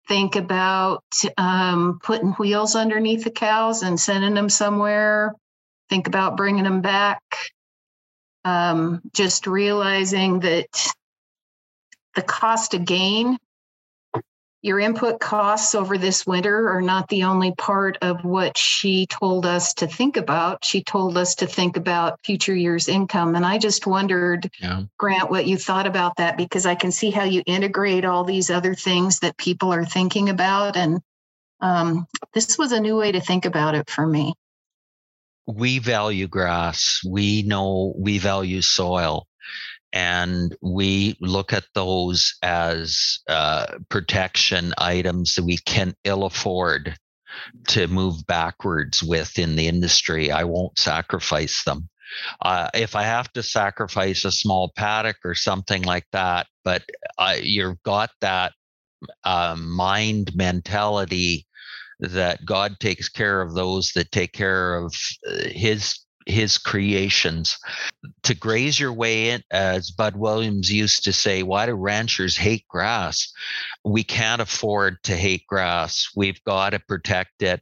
[0.07, 1.03] think about
[1.37, 5.33] um, putting wheels underneath the cows and sending them somewhere.
[5.89, 7.21] Think about bringing them back.
[8.43, 10.93] Um, just realizing that
[12.15, 13.37] the cost of gain
[14.65, 19.45] your input costs over this winter are not the only part of what she told
[19.45, 20.65] us to think about.
[20.65, 23.35] She told us to think about future years' income.
[23.35, 24.81] And I just wondered, yeah.
[24.97, 28.49] Grant, what you thought about that because I can see how you integrate all these
[28.49, 30.75] other things that people are thinking about.
[30.75, 30.99] And
[31.61, 34.33] um, this was a new way to think about it for me.
[35.45, 39.27] We value grass, we know we value soil
[39.95, 46.97] and we look at those as uh, protection items that we can ill afford
[47.69, 50.31] to move backwards with in the industry.
[50.31, 51.89] I won't sacrifice them.
[52.41, 56.83] Uh, if I have to sacrifice a small paddock or something like that, but
[57.17, 58.51] uh, you've got that
[59.23, 61.47] uh, mind mentality
[61.99, 64.93] that God takes care of those that take care of
[65.27, 67.57] uh, His his creations.
[68.23, 72.67] To graze your way in, as Bud Williams used to say, why do ranchers hate
[72.67, 73.31] grass?
[73.83, 76.09] We can't afford to hate grass.
[76.15, 77.61] We've got to protect it.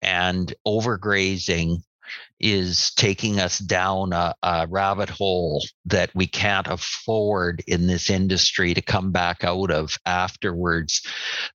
[0.00, 1.78] And overgrazing
[2.38, 8.74] is taking us down a, a, rabbit hole that we can't afford in this industry
[8.74, 11.02] to come back out of afterwards.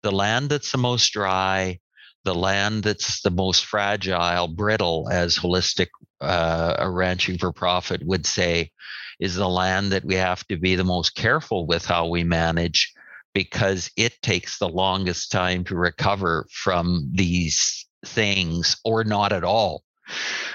[0.02, 1.80] The land that's the most dry,
[2.24, 5.88] the land that's the most fragile, brittle, as holistic
[6.20, 8.72] uh, ranching for profit would say,
[9.20, 12.94] is the land that we have to be the most careful with how we manage
[13.34, 19.84] because it takes the longest time to recover from these things or not at all.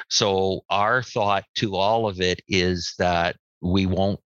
[0.09, 4.20] So, our thought to all of it is that we won't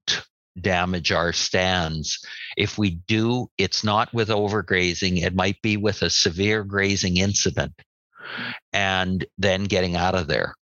[0.59, 2.25] damage our stands.
[2.57, 7.73] If we do, it's not with overgrazing, it might be with a severe grazing incident
[8.73, 10.55] and then getting out of there.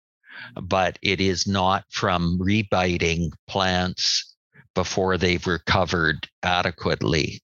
[0.54, 4.34] But it is not from rebiting plants
[4.74, 7.40] before they've recovered adequately.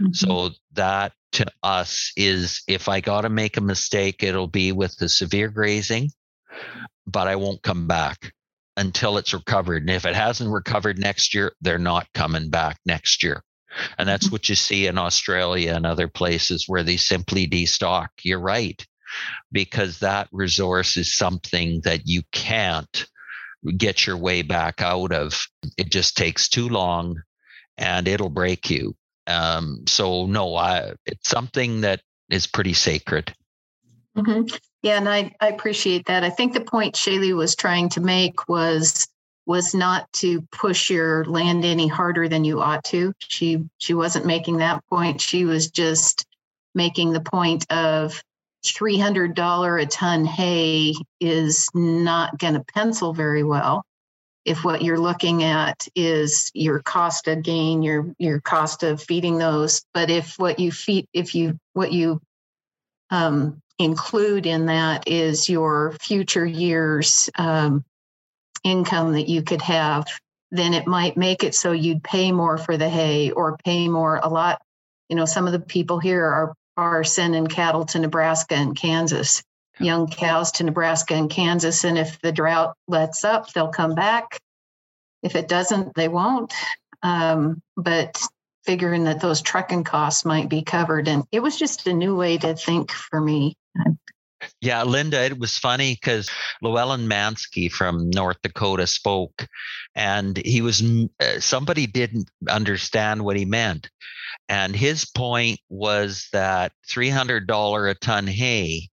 [0.00, 0.12] Mm-hmm.
[0.12, 4.96] So that to us is if I got to make a mistake, it'll be with
[4.96, 6.10] the severe grazing,
[7.06, 8.32] but I won't come back
[8.76, 9.82] until it's recovered.
[9.82, 13.42] And if it hasn't recovered next year, they're not coming back next year.
[13.98, 14.34] And that's mm-hmm.
[14.34, 18.08] what you see in Australia and other places where they simply destock.
[18.22, 18.84] You're right,
[19.52, 23.06] because that resource is something that you can't
[23.76, 25.46] get your way back out of.
[25.76, 27.22] It just takes too long
[27.76, 28.96] and it'll break you.
[29.26, 33.34] Um, so no, I, it's something that is pretty sacred.
[34.20, 34.54] Mm-hmm.
[34.82, 36.24] Yeah, and I, I appreciate that.
[36.24, 39.06] I think the point Shaylee was trying to make was
[39.46, 43.12] was not to push your land any harder than you ought to.
[43.18, 45.20] She she wasn't making that point.
[45.20, 46.26] She was just
[46.74, 48.22] making the point of
[48.64, 53.84] $300 a ton hay is not going to pencil very well
[54.44, 59.38] if what you're looking at is your cost of gain your your cost of feeding
[59.38, 62.20] those but if what you feed if you what you
[63.10, 67.84] um, include in that is your future years um,
[68.62, 70.06] income that you could have
[70.52, 74.20] then it might make it so you'd pay more for the hay or pay more
[74.22, 74.60] a lot
[75.08, 79.42] you know some of the people here are are sending cattle to nebraska and kansas
[79.80, 81.84] young cows to Nebraska and Kansas.
[81.84, 84.38] And if the drought lets up, they'll come back.
[85.22, 86.52] If it doesn't, they won't.
[87.02, 88.22] Um, but
[88.64, 91.08] figuring that those trucking costs might be covered.
[91.08, 93.54] And it was just a new way to think for me.
[94.60, 96.30] Yeah, Linda, it was funny because
[96.62, 99.46] Llewellyn Manske from North Dakota spoke,
[99.94, 100.82] and he was
[101.20, 103.90] uh, somebody didn't understand what he meant.
[104.48, 108.88] And his point was that $300 a ton hay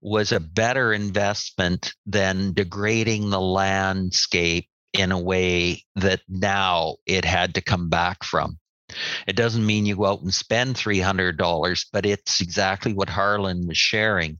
[0.00, 7.54] was a better investment than degrading the landscape in a way that now it had
[7.54, 8.58] to come back from.
[9.26, 13.78] It doesn't mean you go out and spend $300, but it's exactly what Harlan was
[13.78, 14.38] sharing.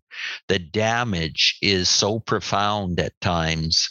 [0.49, 3.89] The damage is so profound at times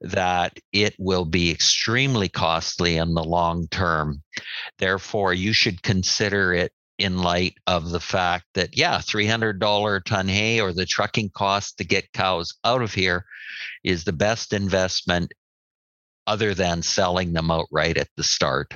[0.00, 4.22] that it will be extremely costly in the long term.
[4.78, 10.60] Therefore, you should consider it in light of the fact that yeah $300 ton hay
[10.60, 13.24] or the trucking cost to get cows out of here
[13.82, 15.32] is the best investment
[16.26, 18.74] other than selling them outright at the start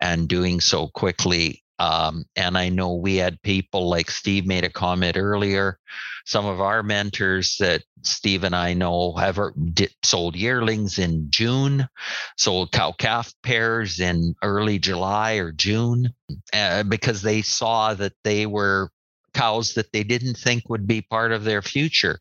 [0.00, 4.70] and doing so quickly um, and I know we had people like Steve made a
[4.70, 5.80] comment earlier.
[6.24, 9.36] Some of our mentors that Steve and I know have
[9.74, 11.88] did, sold yearlings in June,
[12.36, 16.14] sold cow calf pairs in early July or June
[16.52, 18.88] uh, because they saw that they were
[19.34, 22.20] cows that they didn't think would be part of their future.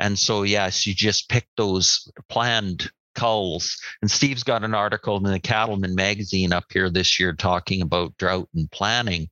[0.00, 3.76] And so, yes, you just pick those planned culls.
[4.00, 8.16] And Steve's got an article in the Cattleman magazine up here this year talking about
[8.18, 9.28] drought and planning.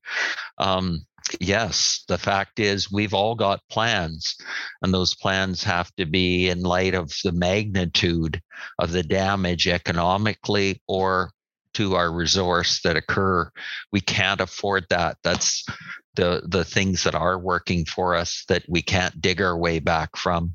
[0.58, 1.06] Um,
[1.40, 4.36] yes, the fact is we've all got plans,
[4.82, 8.40] and those plans have to be in light of the magnitude
[8.78, 11.30] of the damage economically or
[11.74, 13.50] to our resource that occur.
[13.92, 15.18] We can't afford that.
[15.22, 15.64] That's
[16.14, 20.16] the the things that are working for us that we can't dig our way back
[20.16, 20.54] from.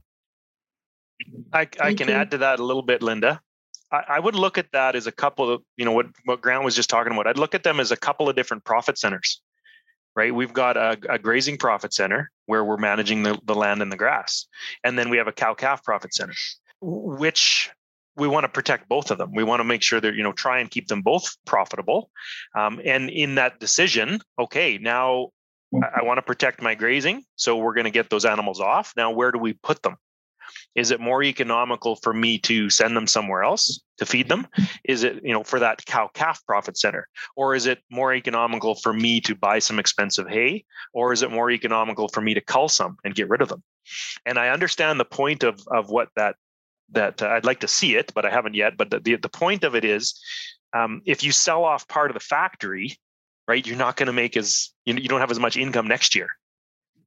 [1.54, 3.42] I, I can add to that a little bit, Linda.
[3.92, 6.64] I, I, would look at that as a couple of, you know, what, what Grant
[6.64, 7.28] was just talking about.
[7.28, 9.42] I'd look at them as a couple of different profit centers,
[10.16, 10.34] right?
[10.34, 13.98] We've got a, a grazing profit center where we're managing the, the land and the
[13.98, 14.48] grass.
[14.84, 16.34] And then we have a cow calf profit center,
[16.82, 17.72] which
[18.16, 19.34] we want to protect both of them.
[19.34, 22.12] We want to make sure that, you know, try and keep them both profitable.
[22.56, 25.30] Um, and in that decision, okay, now
[25.74, 27.24] I, I want to protect my grazing.
[27.36, 28.94] So we're going to get those animals off.
[28.96, 29.96] Now, where do we put them?
[30.76, 34.48] Is it more economical for me to send them somewhere else to feed them?
[34.84, 37.08] Is it, you know, for that cow calf profit center?
[37.36, 40.66] Or is it more economical for me to buy some expensive hay?
[40.94, 43.64] Or is it more economical for me to cull some and get rid of them?
[44.26, 46.36] And I understand the point of, of what that
[46.92, 48.78] that uh, I'd like to see it, but I haven't yet.
[48.78, 50.20] But the the, the point of it is,
[50.74, 52.98] um, if you sell off part of the factory,
[53.48, 56.16] right, you're not going to make as you, you don't have as much income next
[56.16, 56.30] year,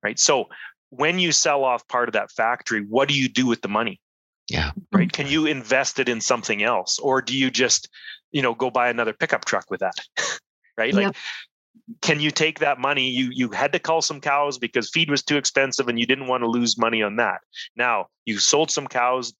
[0.02, 0.18] right?
[0.18, 0.48] So
[0.92, 3.98] when you sell off part of that factory, what do you do with the money?
[4.50, 4.72] Yeah.
[4.92, 5.10] Right.
[5.10, 5.32] Can mm-hmm.
[5.32, 7.88] you invest it in something else, or do you just,
[8.30, 9.94] you know, go buy another pickup truck with that?
[10.76, 10.92] right.
[10.92, 11.16] Like,
[12.02, 13.08] can you take that money?
[13.08, 16.26] You you had to cull some cows because feed was too expensive, and you didn't
[16.26, 17.40] want to lose money on that.
[17.74, 19.32] Now you sold some cows.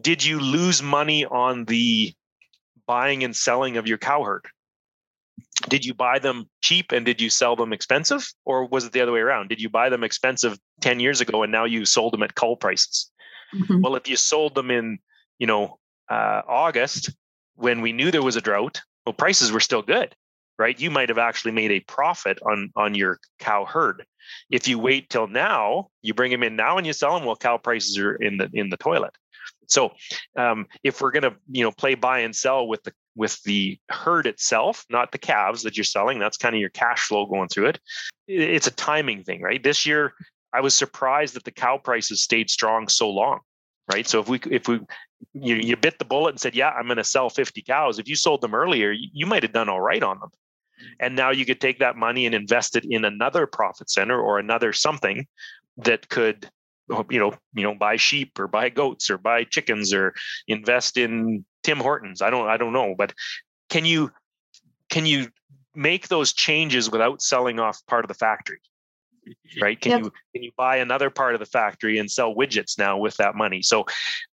[0.00, 2.14] Did you lose money on the
[2.86, 4.46] buying and selling of your cow herd?
[5.70, 8.26] Did you buy them cheap and did you sell them expensive?
[8.44, 9.48] Or was it the other way around?
[9.48, 12.56] Did you buy them expensive 10 years ago and now you sold them at cull
[12.56, 13.10] prices?
[13.54, 13.80] Mm-hmm.
[13.80, 15.00] well if you sold them in
[15.40, 17.10] you know uh, august
[17.56, 20.14] when we knew there was a drought well prices were still good
[20.60, 20.78] right?
[20.78, 24.04] You might have actually made a profit on on your cow herd.
[24.50, 27.34] If you wait till now you bring them in now and you sell them well
[27.34, 29.14] cow prices are in the in the toilet
[29.70, 29.92] so
[30.36, 33.78] um, if we're going to you know play buy and sell with the with the
[33.90, 36.18] herd itself, not the calves that you're selling.
[36.18, 37.80] That's kind of your cash flow going through it.
[38.28, 39.62] It's a timing thing, right?
[39.62, 40.14] This year,
[40.52, 43.40] I was surprised that the cow prices stayed strong so long,
[43.92, 44.06] right?
[44.06, 44.80] So if we if we
[45.32, 47.98] you you bit the bullet and said, yeah, I'm going to sell 50 cows.
[47.98, 50.30] If you sold them earlier, you, you might have done all right on them.
[50.98, 54.38] And now you could take that money and invest it in another profit center or
[54.38, 55.26] another something
[55.76, 56.48] that could
[57.10, 60.14] you know you know buy sheep or buy goats or buy chickens or
[60.48, 62.22] invest in Tim Hortons.
[62.22, 63.12] I don't I don't know, but
[63.68, 64.10] can you
[64.88, 65.28] can you
[65.74, 68.60] make those changes without selling off part of the factory?
[69.60, 69.80] Right?
[69.80, 70.00] Can yep.
[70.02, 73.34] you can you buy another part of the factory and sell widgets now with that
[73.34, 73.62] money?
[73.62, 73.86] So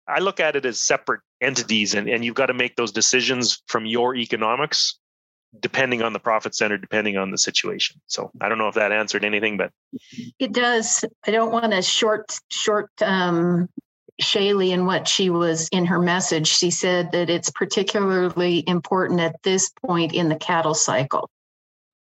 [0.08, 3.62] I look at it as separate entities and, and you've got to make those decisions
[3.68, 5.00] from your economics
[5.60, 8.02] depending on the profit center, depending on the situation.
[8.08, 9.72] So I don't know if that answered anything, but
[10.40, 11.06] it does.
[11.26, 13.70] I don't want to short short um,
[14.22, 16.48] Shaylee and what she was in her message.
[16.48, 21.30] She said that it's particularly important at this point in the cattle cycle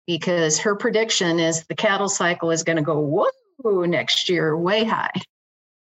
[0.08, 4.84] because her prediction is the cattle cycle is going to go whoa next year, way
[4.84, 5.12] high.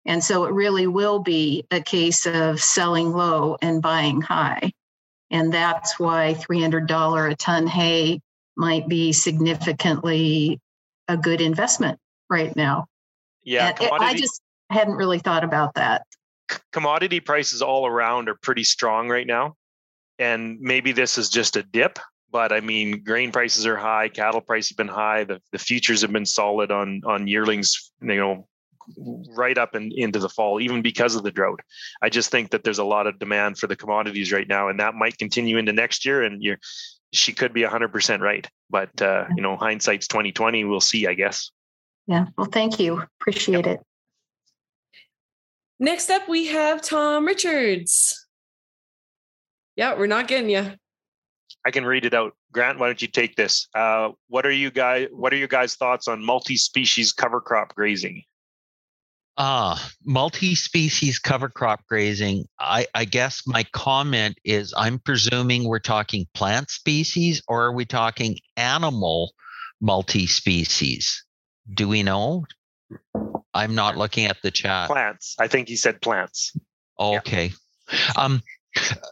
[0.04, 4.72] And so it really will be a case of selling low and buying high.
[5.32, 8.20] And that's why $300 a ton hay
[8.56, 10.60] might be significantly
[11.08, 12.86] a good investment right now.
[13.42, 13.74] Yeah.
[13.80, 16.02] I just hadn't really thought about that.
[16.70, 19.56] Commodity prices all around are pretty strong right now.
[20.18, 21.98] And maybe this is just a dip,
[22.30, 26.02] but I mean, grain prices are high, cattle prices have been high, the, the futures
[26.02, 28.46] have been solid on on yearlings, you know,
[29.36, 31.60] right up and into the fall, even because of the drought.
[32.02, 34.80] I just think that there's a lot of demand for the commodities right now, and
[34.80, 36.22] that might continue into next year.
[36.22, 36.58] And you're,
[37.12, 40.64] she could be 100% right, but uh, you know, hindsight's 2020.
[40.64, 41.50] We'll see, I guess.
[42.06, 42.26] Yeah.
[42.36, 43.02] Well, thank you.
[43.20, 43.80] Appreciate yep.
[43.80, 43.86] it.
[45.78, 48.26] Next up, we have Tom Richards.
[49.76, 50.72] Yeah, we're not getting you.
[51.64, 52.34] I can read it out.
[52.52, 53.68] Grant, why don't you take this?
[53.74, 55.08] Uh, what are you guys?
[55.10, 58.22] What are your guys' thoughts on multi-species cover crop grazing?
[59.38, 62.44] Ah, uh, multi-species cover crop grazing.
[62.60, 67.86] I, I guess my comment is I'm presuming we're talking plant species or are we
[67.86, 69.32] talking animal
[69.80, 71.24] multi-species?
[71.72, 72.44] Do we know?
[73.54, 74.88] I'm not looking at the chat.
[74.88, 75.34] Plants.
[75.38, 76.54] I think he said plants.
[76.98, 77.52] Okay.
[77.90, 78.12] Yeah.
[78.16, 78.42] Um,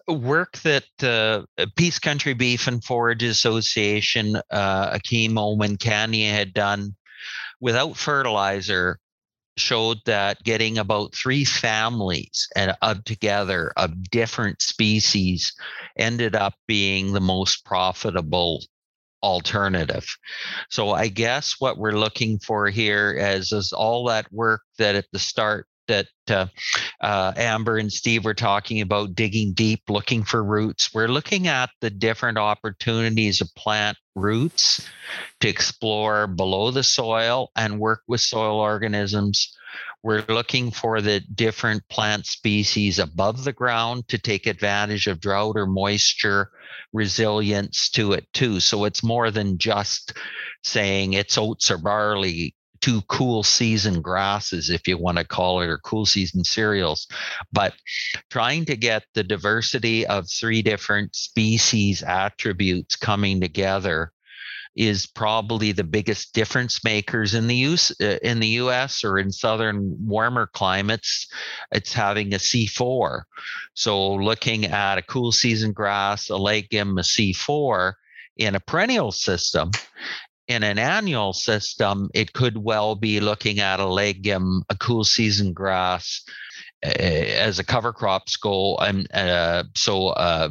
[0.09, 1.45] work that uh,
[1.77, 6.95] Peace Country Beef and Forage Association, uh, Akim Omokanye had done
[7.61, 8.99] without fertilizer
[9.61, 15.53] showed that getting about three families and of together of different species
[15.97, 18.63] ended up being the most profitable
[19.23, 20.07] alternative.
[20.71, 25.07] So I guess what we're looking for here is, is all that work that at
[25.13, 26.47] the start that uh,
[27.01, 30.95] uh, Amber and Steve were talking about digging deep, looking for roots.
[30.95, 34.89] We're looking at the different opportunities of plant roots
[35.41, 39.55] to explore below the soil and work with soil organisms
[40.03, 45.57] we're looking for the different plant species above the ground to take advantage of drought
[45.57, 46.51] or moisture
[46.93, 48.61] resilience to it too.
[48.61, 50.15] So it's more than just
[50.65, 55.69] saying it's oats or barley, two cool season grasses, if you want to call it,
[55.69, 57.07] or cool season cereals,
[57.53, 57.75] but
[58.31, 64.13] trying to get the diversity of three different species attributes coming together
[64.77, 69.33] is probably the biggest difference makers in the use uh, in the US or in
[69.33, 71.27] southern warmer climates.
[71.73, 73.23] It's having a C4
[73.75, 77.95] so looking at a cool season grass a legume a C4
[78.37, 79.71] in a perennial system
[80.51, 85.53] in an annual system it could well be looking at a legume a cool season
[85.53, 86.23] grass
[86.83, 88.77] as a cover crops go.
[88.77, 90.51] And uh, so, uh,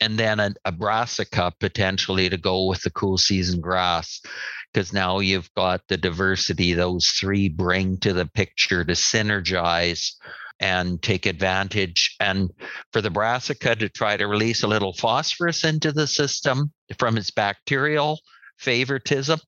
[0.00, 4.20] and then a, a brassica potentially to go with the cool season grass
[4.72, 10.12] because now you've got the diversity those three bring to the picture to synergize
[10.60, 12.50] and take advantage and
[12.92, 17.30] for the brassica to try to release a little phosphorus into the system from its
[17.30, 18.18] bacterial
[18.60, 19.40] favoritism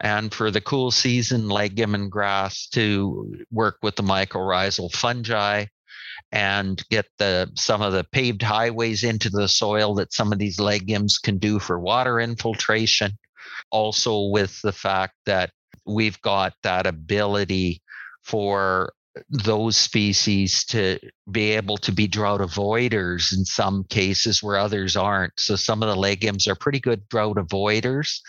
[0.00, 5.64] and for the cool season legume and grass to work with the mycorrhizal fungi
[6.32, 10.58] and get the some of the paved highways into the soil that some of these
[10.58, 13.12] legumes can do for water infiltration.
[13.70, 15.50] Also with the fact that
[15.86, 17.80] we've got that ability
[18.22, 18.92] for
[19.28, 20.98] those species to
[21.30, 25.38] be able to be drought avoiders in some cases where others aren't.
[25.38, 28.20] So some of the legumes are pretty good drought avoiders,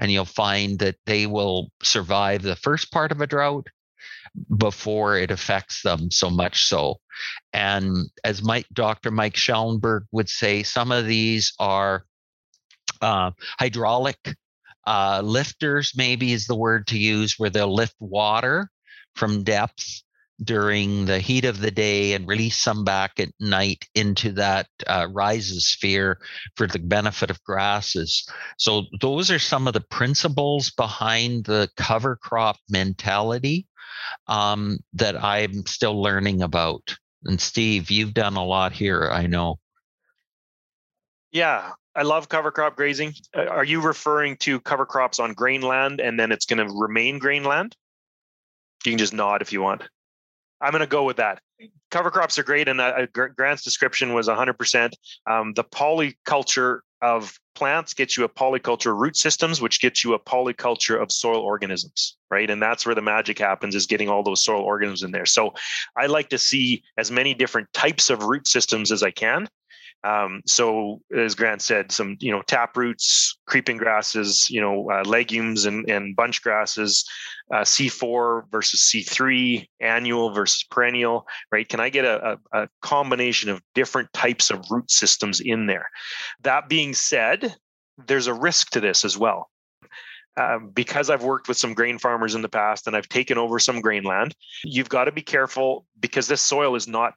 [0.00, 3.66] and you'll find that they will survive the first part of a drought
[4.56, 7.00] before it affects them so much so.
[7.52, 9.10] And as Mike, Dr.
[9.10, 12.04] Mike Schellenberg would say, some of these are
[13.00, 14.36] uh, hydraulic
[14.86, 18.70] uh, lifters, maybe is the word to use, where they'll lift water
[19.14, 20.02] from depth
[20.42, 25.06] during the heat of the day and release some back at night into that uh,
[25.06, 26.16] rhizosphere
[26.56, 28.28] for the benefit of grasses.
[28.58, 33.66] So, those are some of the principles behind the cover crop mentality
[34.26, 36.96] um, that I'm still learning about.
[37.24, 39.58] And Steve, you've done a lot here, I know.
[41.30, 43.14] Yeah, I love cover crop grazing.
[43.36, 46.74] Uh, are you referring to cover crops on grain land and then it's going to
[46.74, 47.76] remain grain land?
[48.84, 49.82] You can just nod if you want.
[50.62, 51.40] I'm going to go with that.
[51.90, 54.92] Cover crops are great, and uh, Grant's description was 100%.
[55.28, 60.18] Um, the polyculture of plants gets you a polyculture root systems, which gets you a
[60.18, 62.48] polyculture of soil organisms, right?
[62.48, 65.26] And that's where the magic happens is getting all those soil organisms in there.
[65.26, 65.52] So
[65.96, 69.48] I like to see as many different types of root systems as I can.
[70.04, 75.02] Um, so as Grant said, some you know tap roots, creeping grasses, you know uh,
[75.04, 77.04] legumes and and bunch grasses,
[77.52, 81.68] uh, C4 versus C3, annual versus perennial, right?
[81.68, 85.88] Can I get a, a, a combination of different types of root systems in there?
[86.42, 87.54] That being said,
[88.06, 89.50] there's a risk to this as well.
[90.38, 93.58] Um, because I've worked with some grain farmers in the past and I've taken over
[93.58, 94.34] some grain land,
[94.64, 97.12] you've got to be careful because this soil is not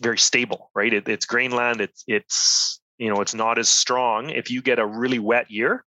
[0.00, 0.92] very stable, right?
[0.92, 1.80] It, it's grain land.
[1.80, 4.30] It's it's you know it's not as strong.
[4.30, 5.84] If you get a really wet year,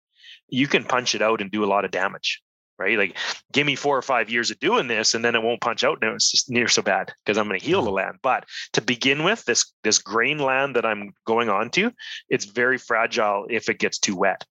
[0.48, 2.42] you can punch it out and do a lot of damage,
[2.78, 2.98] right?
[2.98, 3.16] Like
[3.52, 5.98] give me four or five years of doing this, and then it won't punch out.
[6.02, 7.96] No, it's just near so bad because I'm going to heal the mm-hmm.
[7.96, 8.18] land.
[8.22, 8.44] But
[8.74, 11.92] to begin with, this this grain land that I'm going on to,
[12.28, 14.44] it's very fragile if it gets too wet.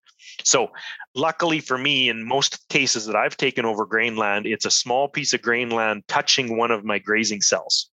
[0.44, 0.72] So,
[1.14, 5.08] luckily for me, in most cases that I've taken over grain land, it's a small
[5.08, 7.90] piece of grain land touching one of my grazing cells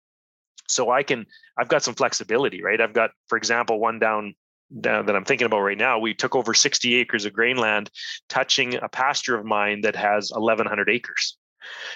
[0.72, 2.80] so I can I've got some flexibility, right?
[2.80, 4.34] I've got, for example, one down,
[4.70, 5.98] that I'm thinking about right now.
[5.98, 7.90] We took over 60 acres of grain land,
[8.30, 11.36] touching a pasture of mine that has 1,100 acres.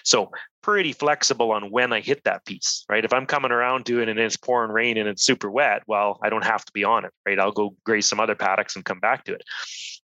[0.04, 0.30] So
[0.62, 3.04] pretty flexible on when I hit that piece, right?
[3.04, 6.18] If I'm coming around doing it and it's pouring rain and it's super wet, well,
[6.22, 7.38] I don't have to be on it, right?
[7.38, 9.42] I'll go graze some other paddocks and come back to it.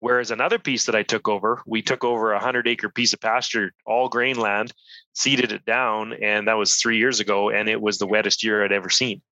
[0.01, 3.21] Whereas another piece that I took over, we took over a hundred acre piece of
[3.21, 4.73] pasture, all grain land,
[5.15, 8.65] seeded it down, and that was three years ago, and it was the wettest year
[8.65, 9.23] I'd ever seen.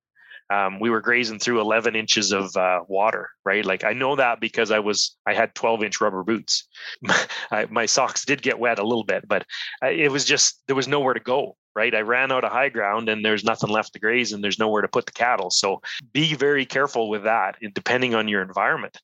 [0.49, 3.65] Um, we were grazing through 11 inches of uh, water, right?
[3.65, 6.67] Like I know that because I was I had 12 inch rubber boots.
[7.51, 9.45] I, my socks did get wet a little bit, but
[9.83, 11.93] uh, it was just there was nowhere to go, right?
[11.93, 14.81] I ran out of high ground and there's nothing left to graze and there's nowhere
[14.81, 15.49] to put the cattle.
[15.49, 15.81] So
[16.13, 18.97] be very careful with that, depending on your environment.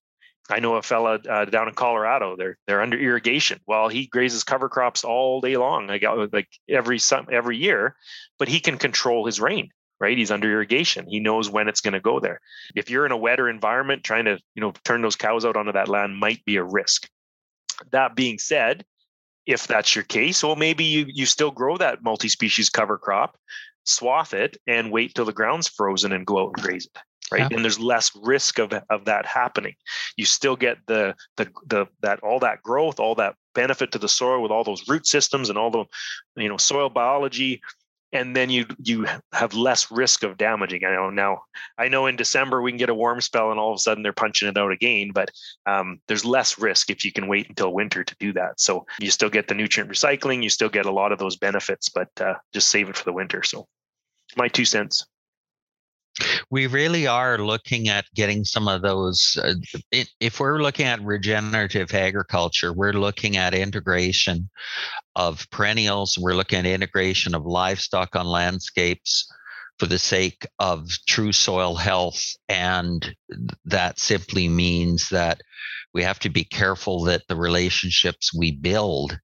[0.50, 2.36] I know a fella uh, down in Colorado.
[2.36, 3.62] They're they're under irrigation.
[3.66, 5.90] Well, he grazes cover crops all day long.
[5.90, 7.00] I got like every
[7.32, 7.96] every year,
[8.38, 9.70] but he can control his rain.
[10.00, 11.08] Right, he's under irrigation.
[11.08, 12.42] He knows when it's going to go there.
[12.76, 15.72] If you're in a wetter environment, trying to you know turn those cows out onto
[15.72, 17.08] that land might be a risk.
[17.92, 18.84] That being said,
[19.46, 23.38] if that's your case, well, maybe you you still grow that multi-species cover crop,
[23.86, 27.00] swath it, and wait till the ground's frozen and go out and graze it
[27.32, 27.56] right yeah.
[27.56, 29.76] and there's less risk of, of that happening
[30.18, 34.10] you still get the, the the that all that growth all that benefit to the
[34.10, 35.86] soil with all those root systems and all the
[36.36, 37.62] you know soil biology
[38.14, 40.86] and then you you have less risk of damaging.
[40.86, 41.42] I know now.
[41.78, 44.04] I know in December we can get a warm spell, and all of a sudden
[44.04, 45.12] they're punching it out again.
[45.14, 45.32] But
[45.66, 48.62] um, there's less risk if you can wait until winter to do that.
[48.62, 51.90] So you still get the nutrient recycling, you still get a lot of those benefits,
[51.90, 53.42] but uh, just save it for the winter.
[53.42, 53.68] So
[54.38, 55.06] my two cents
[56.50, 59.38] we really are looking at getting some of those.
[59.42, 59.56] Uh,
[60.20, 64.50] if we're looking at regenerative agriculture, we're looking at integration
[65.16, 66.18] of perennials.
[66.18, 69.28] We're looking at integration of livestock on landscapes.
[69.80, 72.24] for the sake of true soil health.
[72.48, 73.16] And
[73.66, 75.42] that simply means that
[75.94, 79.18] we have to be careful that the relationships we build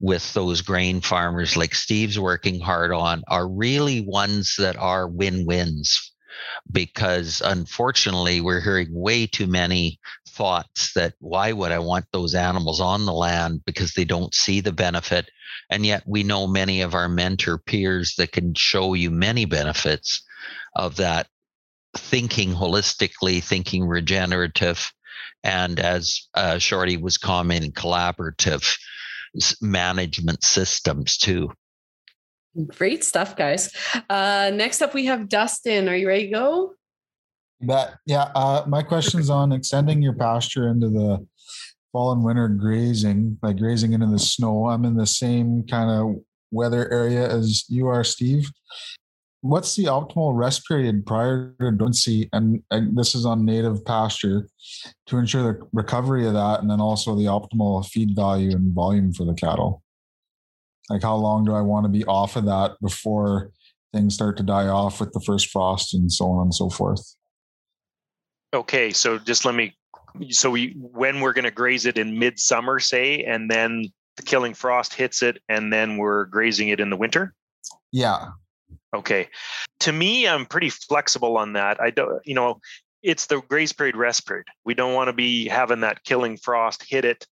[0.00, 6.11] with those grain farmers like Steve's working hard on are really ones that are win-wins
[6.70, 12.80] because unfortunately we're hearing way too many thoughts that why would I want those animals
[12.80, 13.62] on the land?
[13.66, 15.30] because they don't see the benefit.
[15.70, 20.22] And yet we know many of our mentor peers that can show you many benefits
[20.74, 21.28] of that
[21.96, 24.92] thinking holistically thinking regenerative
[25.44, 28.78] and as uh, Shorty was commenting collaborative
[29.60, 31.50] management systems too
[32.66, 33.72] Great stuff, guys.
[34.10, 35.88] Uh, next up, we have Dustin.
[35.88, 36.74] Are you ready to go?
[37.62, 41.26] But yeah, uh, my question's on extending your pasture into the
[41.92, 44.66] fall and winter grazing, like grazing into the snow.
[44.66, 48.50] I'm in the same kind of weather area as you are, Steve.
[49.40, 52.28] What's the optimal rest period prior to dormancy?
[52.32, 54.48] And, and this is on native pasture
[55.06, 59.12] to ensure the recovery of that, and then also the optimal feed value and volume
[59.12, 59.81] for the cattle.
[60.92, 63.50] Like, how long do I want to be off of that before
[63.94, 67.16] things start to die off with the first frost and so on and so forth?
[68.52, 69.74] Okay, so just let me.
[70.28, 73.86] So we when we're going to graze it in midsummer, say, and then
[74.18, 77.32] the killing frost hits it, and then we're grazing it in the winter.
[77.90, 78.28] Yeah.
[78.94, 79.30] Okay.
[79.80, 81.80] To me, I'm pretty flexible on that.
[81.80, 82.60] I don't, you know,
[83.02, 84.46] it's the graze period, rest period.
[84.66, 87.26] We don't want to be having that killing frost hit it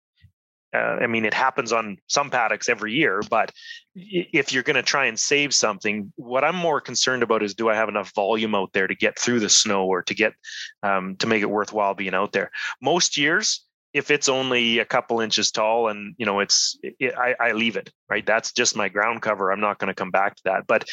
[0.72, 3.52] uh, I mean, it happens on some paddocks every year, but
[3.94, 7.68] if you're going to try and save something, what I'm more concerned about is do
[7.68, 10.34] I have enough volume out there to get through the snow or to get
[10.82, 12.50] um, to make it worthwhile being out there?
[12.80, 17.34] Most years, if it's only a couple inches tall and you know it's it, I,
[17.40, 18.24] I leave it right?
[18.24, 19.50] That's just my ground cover.
[19.50, 20.66] I'm not going to come back to that.
[20.66, 20.88] But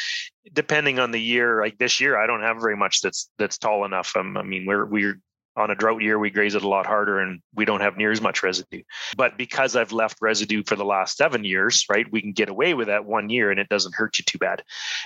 [0.53, 3.85] depending on the year like this year i don't have very much that's that's tall
[3.85, 4.15] enough.
[4.15, 5.19] Um, i mean we're we're
[5.57, 8.11] on a drought year, we graze it a lot harder and we don't have near
[8.11, 8.83] as much residue.
[9.17, 12.75] But because I've left residue for the last seven years, right, we can get away
[12.75, 14.63] with that one year and it doesn't hurt you too bad.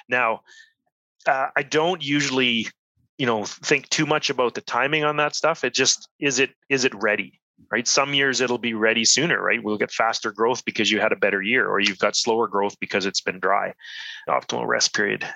[0.10, 0.42] Now,
[1.26, 2.68] uh, I don't usually,
[3.18, 5.64] you know, think too much about the timing on that stuff.
[5.64, 7.40] It just is it is it ready,
[7.72, 7.88] right?
[7.88, 9.64] Some years it'll be ready sooner, right?
[9.64, 12.76] We'll get faster growth because you had a better year, or you've got slower growth
[12.80, 13.74] because it's been dry.
[14.28, 15.28] Optimal rest period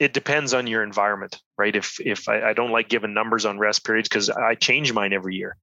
[0.00, 1.74] it depends on your environment, right?
[1.74, 5.12] If if I, I don't like giving numbers on rest periods because I change mine
[5.12, 5.56] every year.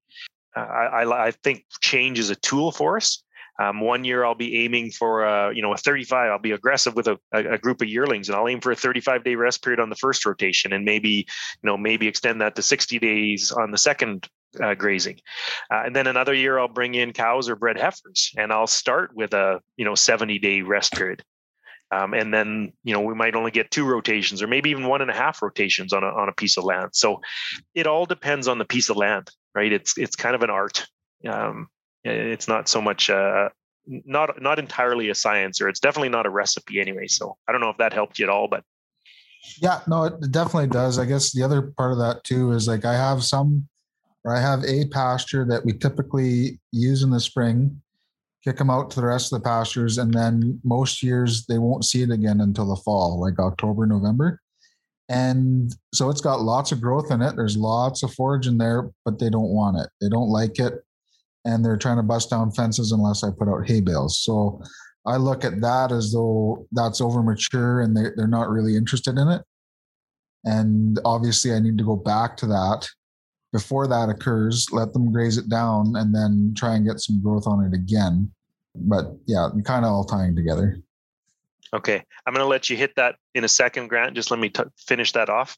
[0.55, 3.23] Uh, I, I, think change is a tool for us.
[3.61, 6.31] Um, one year I'll be aiming for a you know a 35.
[6.31, 9.23] I'll be aggressive with a, a, group of yearlings, and I'll aim for a 35
[9.23, 11.25] day rest period on the first rotation, and maybe you
[11.63, 14.27] know maybe extend that to 60 days on the second
[14.61, 15.19] uh, grazing.
[15.71, 19.11] Uh, and then another year I'll bring in cows or bred heifers, and I'll start
[19.15, 21.23] with a you know 70 day rest period.
[21.91, 25.01] Um, and then you know we might only get two rotations or maybe even one
[25.01, 26.91] and a half rotations on a, on a piece of land.
[26.93, 27.21] So
[27.75, 29.71] it all depends on the piece of land right?
[29.71, 30.87] It's it's kind of an art.
[31.27, 31.67] Um,
[32.03, 33.49] it's not so much uh,
[33.85, 37.07] not not entirely a science or it's definitely not a recipe anyway.
[37.07, 38.63] So i don't know if that helped you at all but
[39.61, 40.99] yeah no it definitely does.
[40.99, 43.67] I guess the other part of that too is like i have some
[44.23, 47.81] or i have a pasture that we typically use in the spring
[48.43, 51.85] kick them out to the rest of the pastures, and then most years they won't
[51.85, 54.41] see it again until the fall, like October, November.
[55.09, 57.35] And so it's got lots of growth in it.
[57.35, 59.89] There's lots of forage in there, but they don't want it.
[59.99, 60.75] They don't like it.
[61.43, 64.19] And they're trying to bust down fences unless I put out hay bales.
[64.19, 64.61] So
[65.05, 69.17] I look at that as though that's over mature and they, they're not really interested
[69.17, 69.41] in it.
[70.45, 72.87] And obviously, I need to go back to that
[73.51, 77.47] before that occurs, let them graze it down and then try and get some growth
[77.47, 78.31] on it again.
[78.75, 80.81] But yeah, kind of all tying together.
[81.73, 82.03] Okay.
[82.25, 84.15] I'm going to let you hit that in a second, Grant.
[84.15, 85.57] Just let me t- finish that off.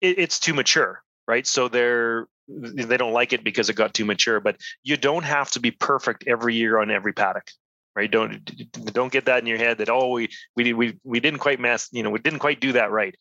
[0.00, 1.46] It, it's too mature, right?
[1.46, 5.50] So they're, they don't like it because it got too mature, but you don't have
[5.52, 7.50] to be perfect every year on every paddock
[7.96, 8.44] right don't
[8.92, 11.88] don't get that in your head that oh we we we we didn't quite mess
[11.92, 13.16] you know we didn't quite do that right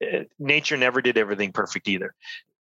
[0.00, 2.14] eh, nature never did everything perfect either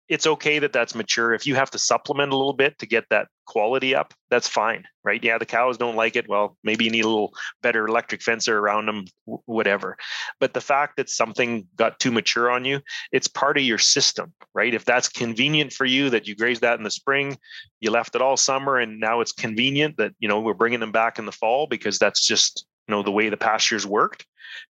[0.08, 1.34] it's okay that that's mature.
[1.34, 4.84] If you have to supplement a little bit to get that quality up, that's fine,
[5.04, 5.22] right?
[5.22, 6.28] Yeah, the cows don't like it.
[6.28, 7.32] Well, maybe you need a little
[7.62, 9.96] better electric fencer around them, whatever.
[10.38, 12.80] But the fact that something got too mature on you,
[13.12, 14.74] it's part of your system, right?
[14.74, 17.38] If that's convenient for you that you grazed that in the spring,
[17.80, 20.92] you left it all summer, and now it's convenient that you know we're bringing them
[20.92, 24.26] back in the fall because that's just you know the way the pastures worked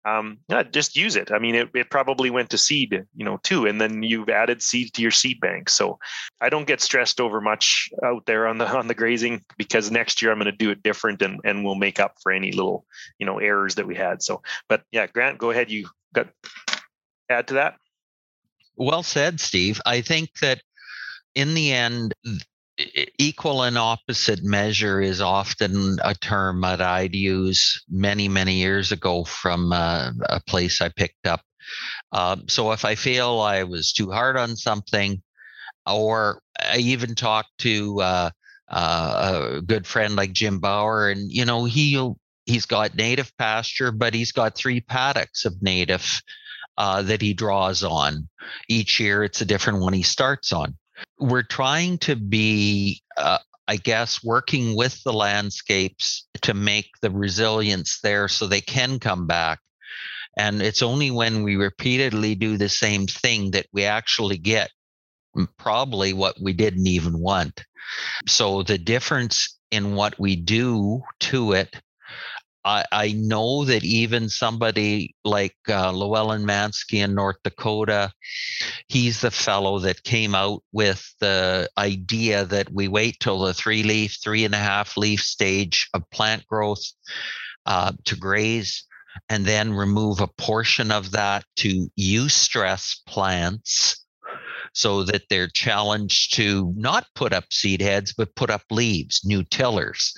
[0.05, 1.31] um, yeah, just use it.
[1.33, 4.63] I mean, it, it probably went to seed, you know, too, and then you've added
[4.63, 5.69] seed to your seed bank.
[5.69, 5.99] So
[6.41, 10.21] I don't get stressed over much out there on the on the grazing because next
[10.23, 12.85] year I'm going to do it different and and we'll make up for any little
[13.19, 14.23] you know errors that we had.
[14.23, 15.71] So, but yeah, Grant, go ahead.
[15.71, 16.29] You got
[17.29, 17.77] add to that.
[18.77, 19.81] Well said, Steve.
[19.87, 20.61] I think that
[21.35, 22.15] in the end,
[23.19, 29.25] equal and opposite measure is often a term that I'd use many, many years ago
[29.25, 31.41] from uh, a place I picked up.
[32.13, 35.23] Uh, so if I feel I was too hard on something,
[35.87, 38.31] or I even talked to uh,
[38.69, 43.93] uh, a good friend like Jim Bauer, and you know he'll he's got native pasture,
[43.93, 46.23] but he's got three paddocks of native
[46.77, 48.29] uh, that he draws on.
[48.69, 50.77] Each year, it's a different one he starts on.
[51.19, 58.01] We're trying to be, uh, I guess, working with the landscapes to make the resilience
[58.03, 59.61] there so they can come back.
[60.37, 64.71] And it's only when we repeatedly do the same thing that we actually get
[65.59, 67.65] probably what we didn't even want.
[68.27, 71.81] So the difference in what we do to it
[72.65, 78.13] I, I know that even somebody like uh, Llewellyn Manske in North Dakota,
[78.89, 83.83] he's the fellow that came out with the idea that we wait till the three
[83.83, 86.85] leaf, three and a half leaf stage of plant growth
[87.67, 88.85] uh, to graze,
[89.29, 94.04] and then remove a portion of that to eustress plants
[94.75, 99.43] so that they're challenged to not put up seed heads but put up leaves new
[99.45, 100.15] tillers.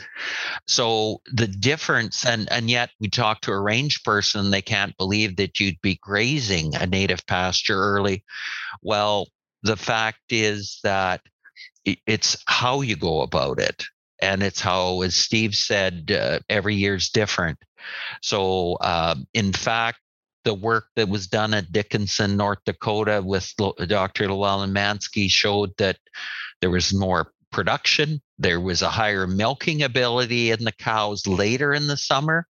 [0.66, 5.36] So the difference and and yet we talk to a range person they can't believe
[5.36, 8.24] that you'd be grazing a native pasture early.
[8.82, 9.28] Well
[9.62, 11.20] the fact is that
[11.84, 13.84] it's how you go about it
[14.20, 17.58] and it's how as steve said uh, every year's different.
[18.22, 20.00] So uh, in fact
[20.46, 23.52] the work that was done at Dickinson, North Dakota with
[23.88, 24.28] Dr.
[24.28, 25.98] Llewellyn Manske showed that
[26.60, 28.22] there was more production.
[28.38, 32.46] There was a higher milking ability in the cows later in the summer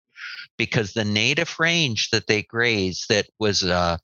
[0.58, 3.96] because the native range that they grazed that was uh,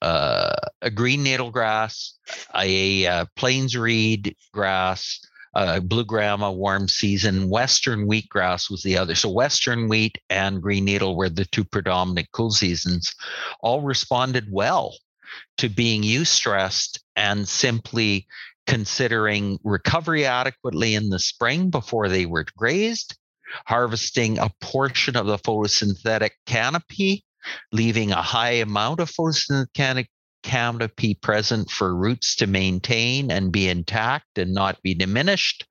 [0.00, 2.16] uh, a green needle grass,
[2.54, 5.20] a, a plains reed grass,
[5.54, 7.48] uh, blue grama, warm season.
[7.48, 9.14] Western wheatgrass was the other.
[9.14, 13.14] So Western wheat and green needle were the two predominant cool seasons.
[13.60, 14.96] All responded well
[15.58, 18.26] to being eustressed and simply
[18.66, 23.16] considering recovery adequately in the spring before they were grazed,
[23.66, 27.24] harvesting a portion of the photosynthetic canopy,
[27.72, 30.06] leaving a high amount of photosynthetic
[30.42, 35.66] canopy present for roots to maintain and be intact and not be diminished.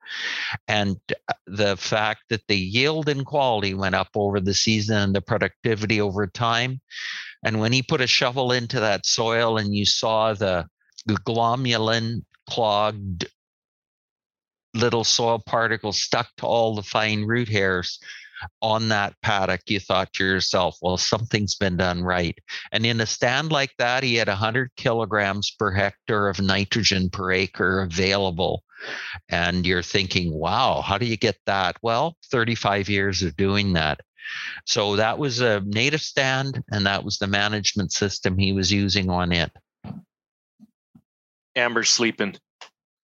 [0.68, 0.96] And
[1.28, 5.20] uh, the fact that the yield and quality went up over the season and the
[5.20, 6.80] productivity over time.
[7.44, 10.66] And when he put a shovel into that soil and you saw the,
[11.08, 13.26] glomalin clogged
[14.74, 17.98] little soil particles stuck to all the fine root hairs,
[18.60, 22.36] on that paddock, you thought to yourself, well, something's been done right.
[22.72, 27.32] And in a stand like that, he had 100 kilograms per hectare of nitrogen per
[27.32, 28.62] acre available.
[29.28, 31.76] And you're thinking, wow, how do you get that?
[31.82, 34.00] Well, 35 years of doing that.
[34.66, 39.10] So that was a native stand, and that was the management system he was using
[39.10, 39.50] on it.
[41.54, 42.36] Amber's sleeping.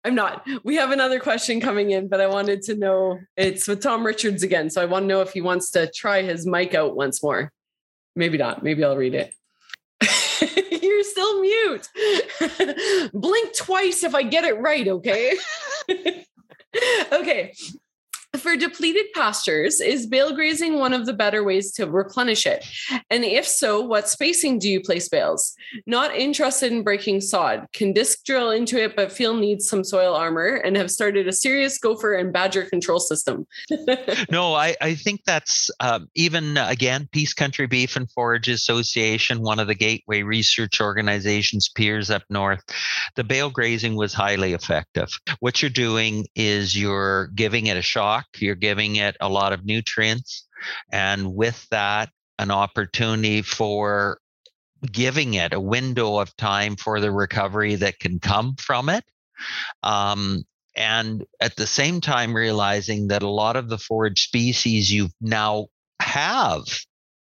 [0.05, 0.47] I'm not.
[0.65, 4.43] We have another question coming in, but I wanted to know it's with Tom Richards
[4.43, 4.71] again.
[4.71, 7.53] So I want to know if he wants to try his mic out once more.
[8.17, 8.63] Maybe not.
[8.63, 9.35] Maybe I'll read it.
[10.83, 11.89] You're still mute.
[13.13, 15.37] Blink twice if I get it right, okay?
[17.13, 17.53] okay.
[18.37, 22.65] For depleted pastures, is bale grazing one of the better ways to replenish it?
[23.11, 25.53] And if so, what spacing do you place bales?
[25.85, 27.67] Not interested in breaking sod.
[27.73, 31.33] Can disc drill into it, but feel needs some soil armor and have started a
[31.33, 33.49] serious gopher and badger control system.
[34.31, 39.43] no, I, I think that's um, even uh, again, Peace Country Beef and Forage Association,
[39.43, 42.63] one of the gateway research organizations, peers up north.
[43.17, 45.11] The bale grazing was highly effective.
[45.41, 49.65] What you're doing is you're giving it a shock you're giving it a lot of
[49.65, 50.47] nutrients.
[50.93, 54.19] And with that, an opportunity for
[54.91, 59.05] giving it a window of time for the recovery that can come from it.
[59.83, 60.45] Um,
[60.77, 65.67] and at the same time, realizing that a lot of the forage species you now
[66.01, 66.65] have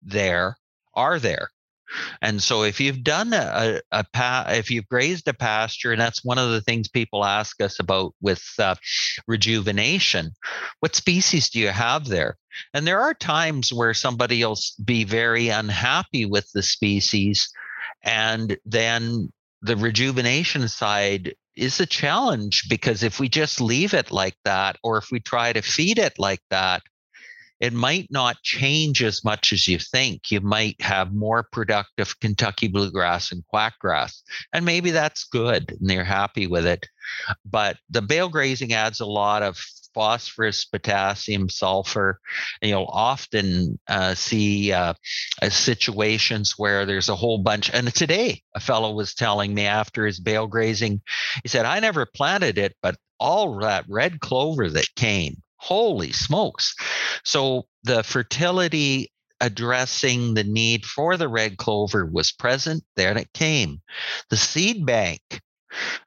[0.02, 0.56] there
[0.94, 1.50] are there.
[2.22, 6.24] And so if you've done a, a, pa- if you've grazed a pasture, and that's
[6.24, 8.74] one of the things people ask us about with uh,
[9.26, 10.32] rejuvenation,
[10.80, 12.36] what species do you have there?
[12.74, 17.50] And there are times where somebody will be very unhappy with the species,
[18.02, 19.32] and then
[19.62, 24.98] the rejuvenation side is a challenge because if we just leave it like that, or
[24.98, 26.82] if we try to feed it like that,
[27.60, 30.30] it might not change as much as you think.
[30.30, 36.04] You might have more productive Kentucky bluegrass and quackgrass, and maybe that's good and they're
[36.04, 36.86] happy with it.
[37.44, 39.58] But the bale grazing adds a lot of
[39.94, 42.20] phosphorus, potassium, sulfur.
[42.62, 44.94] And you'll often uh, see uh,
[45.48, 47.70] situations where there's a whole bunch.
[47.72, 51.00] And today, a fellow was telling me after his bale grazing,
[51.42, 56.74] he said, I never planted it, but all that red clover that came, holy smokes.
[57.24, 62.82] So the fertility addressing the need for the red clover was present.
[62.96, 63.80] There it came.
[64.28, 65.20] The seed bank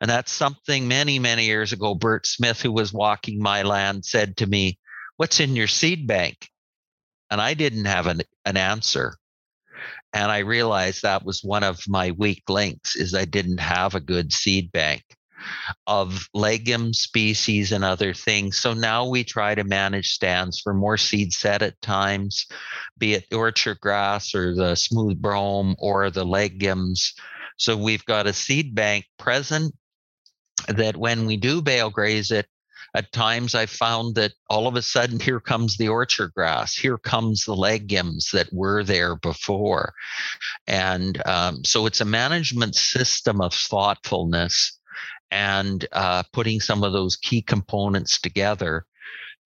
[0.01, 4.37] and that's something many, many years ago, Bert Smith, who was walking my land, said
[4.37, 4.77] to me,
[5.17, 6.49] What's in your seed bank?
[7.29, 9.15] And I didn't have an, an answer.
[10.11, 13.99] And I realized that was one of my weak links is I didn't have a
[13.99, 15.03] good seed bank
[15.87, 18.57] of legume species and other things.
[18.59, 22.45] So now we try to manage stands for more seed set at times,
[22.97, 27.13] be it orchard grass or the smooth brome or the legumes
[27.57, 29.73] so we've got a seed bank present
[30.67, 32.47] that when we do bale graze it,
[32.95, 36.97] at times I found that all of a sudden here comes the orchard grass, here
[36.97, 39.93] comes the legumes that were there before.
[40.67, 44.79] And um, so it's a management system of thoughtfulness
[45.33, 48.85] and uh, putting some of those key components together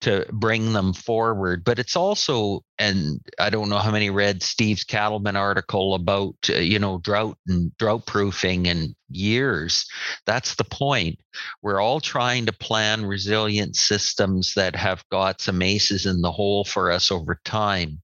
[0.00, 1.64] to bring them forward.
[1.64, 6.58] But it's also, and I don't know how many read Steve's Cattleman article about, uh,
[6.58, 9.86] you know, drought and drought proofing and years.
[10.24, 11.18] That's the point.
[11.62, 16.64] We're all trying to plan resilient systems that have got some aces in the hole
[16.64, 18.00] for us over time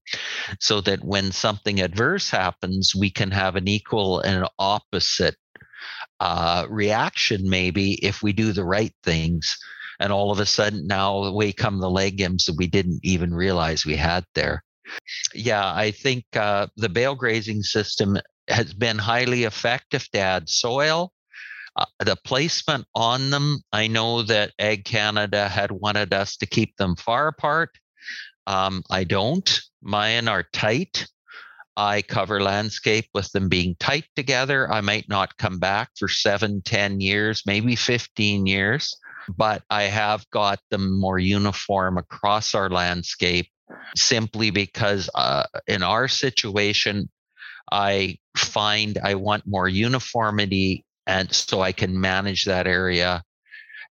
[0.59, 5.35] so that when something adverse happens, we can have an equal and opposite
[6.19, 9.57] uh, reaction, maybe if we do the right things
[9.99, 13.85] and all of a sudden now away come the legumes that we didn't even realize
[13.85, 14.63] we had there.
[15.33, 21.11] Yeah, I think uh, the bale grazing system has been highly effective to add soil.
[21.75, 26.77] Uh, the placement on them, I know that Ag Canada had wanted us to keep
[26.77, 27.71] them far apart.
[28.47, 29.61] Um, I don't.
[29.81, 31.07] Mine are tight.
[31.77, 34.71] I cover landscape with them being tight together.
[34.71, 38.95] I might not come back for seven, ten years, maybe 15 years
[39.37, 43.49] but I have got them more uniform across our landscape
[43.95, 47.09] simply because uh, in our situation,
[47.71, 53.23] I find I want more uniformity and so I can manage that area.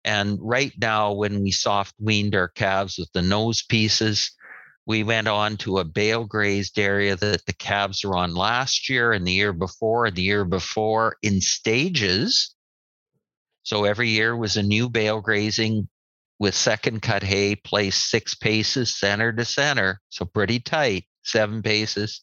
[0.04, 4.30] And right now, when we soft weaned our calves with the nose pieces,
[4.86, 9.12] we went on to a bale grazed area that the calves were on last year
[9.12, 12.54] and the year before and the year before in stages
[13.64, 15.88] so every year was a new bale grazing
[16.38, 20.00] with second cut hay placed six paces center to center.
[20.10, 22.20] So pretty tight, seven paces.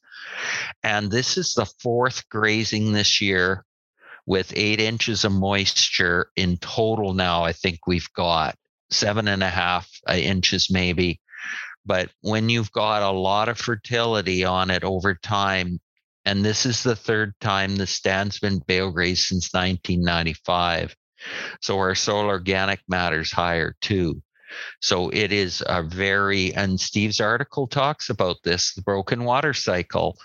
[0.83, 3.65] And this is the fourth grazing this year
[4.27, 7.43] with eight inches of moisture in total now.
[7.43, 8.55] I think we've got
[8.91, 11.19] seven and a half uh, inches maybe.
[11.85, 15.79] But when you've got a lot of fertility on it over time,
[16.25, 20.95] and this is the third time the stand's been bale grazed since 1995.
[21.61, 24.21] So our soil organic matter is higher too.
[24.81, 30.17] So it is a very, and Steve's article talks about this the broken water cycle.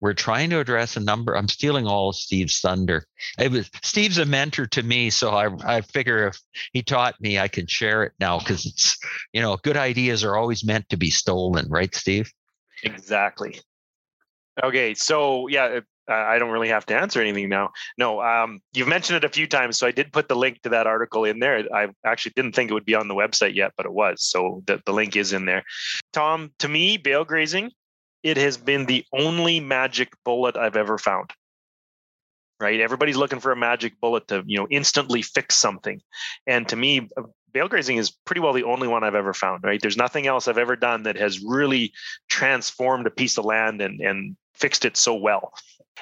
[0.00, 1.36] We're trying to address a number.
[1.36, 3.06] I'm stealing all Steve's thunder.
[3.38, 6.38] It was Steve's a mentor to me, so I I figure if
[6.72, 8.98] he taught me, I can share it now because it's
[9.32, 12.30] you know good ideas are always meant to be stolen, right, Steve?
[12.82, 13.60] Exactly.
[14.62, 17.70] Okay, so yeah, I don't really have to answer anything now.
[17.96, 20.68] No, um, you've mentioned it a few times, so I did put the link to
[20.70, 21.64] that article in there.
[21.74, 24.22] I actually didn't think it would be on the website yet, but it was.
[24.22, 25.64] So the, the link is in there.
[26.12, 27.70] Tom, to me, bale grazing,
[28.24, 31.30] it has been the only magic bullet I've ever found.
[32.58, 32.80] Right?
[32.80, 36.00] Everybody's looking for a magic bullet to, you know, instantly fix something.
[36.46, 37.22] And to me, uh,
[37.52, 39.80] bale grazing is pretty well the only one I've ever found, right?
[39.80, 41.92] There's nothing else I've ever done that has really
[42.28, 45.52] transformed a piece of land and and fixed it so well.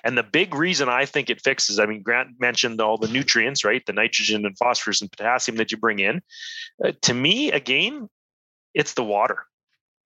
[0.05, 3.65] And the big reason I think it fixes, I mean, Grant mentioned all the nutrients,
[3.65, 3.85] right?
[3.85, 6.23] The nitrogen and phosphorus and potassium that you bring in.
[6.85, 8.09] Uh, to me, again,
[8.75, 9.47] it's the water,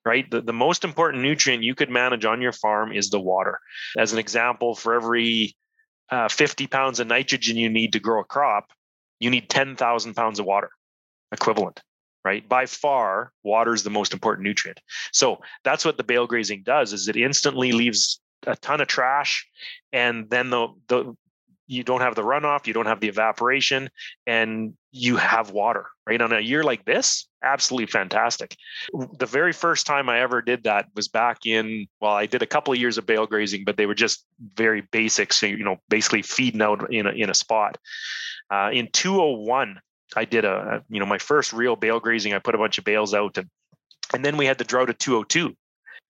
[0.07, 0.31] right?
[0.31, 3.59] The, the most important nutrient you could manage on your farm is the water.
[3.99, 5.57] As an example, for every
[6.11, 8.71] uh, 50 pounds of nitrogen you need to grow a crop,
[9.19, 10.71] you need 10,000 pounds of water
[11.33, 11.83] equivalent
[12.25, 14.81] right by far water is the most important nutrient
[15.13, 19.47] so that's what the bale grazing does is it instantly leaves a ton of trash
[19.93, 21.17] and then the the
[21.67, 23.91] you don't have the runoff, you don't have the evaporation,
[24.27, 26.21] and you have water, right?
[26.21, 28.57] On a year like this, absolutely fantastic.
[29.19, 32.47] The very first time I ever did that was back in, well, I did a
[32.47, 35.33] couple of years of bale grazing, but they were just very basic.
[35.33, 37.79] So, you know, basically feeding out in a, in a spot.
[38.51, 39.81] Uh, in 201,
[40.15, 42.33] I did a, you know, my first real bale grazing.
[42.33, 43.49] I put a bunch of bales out and,
[44.15, 45.55] and then we had the drought of 202.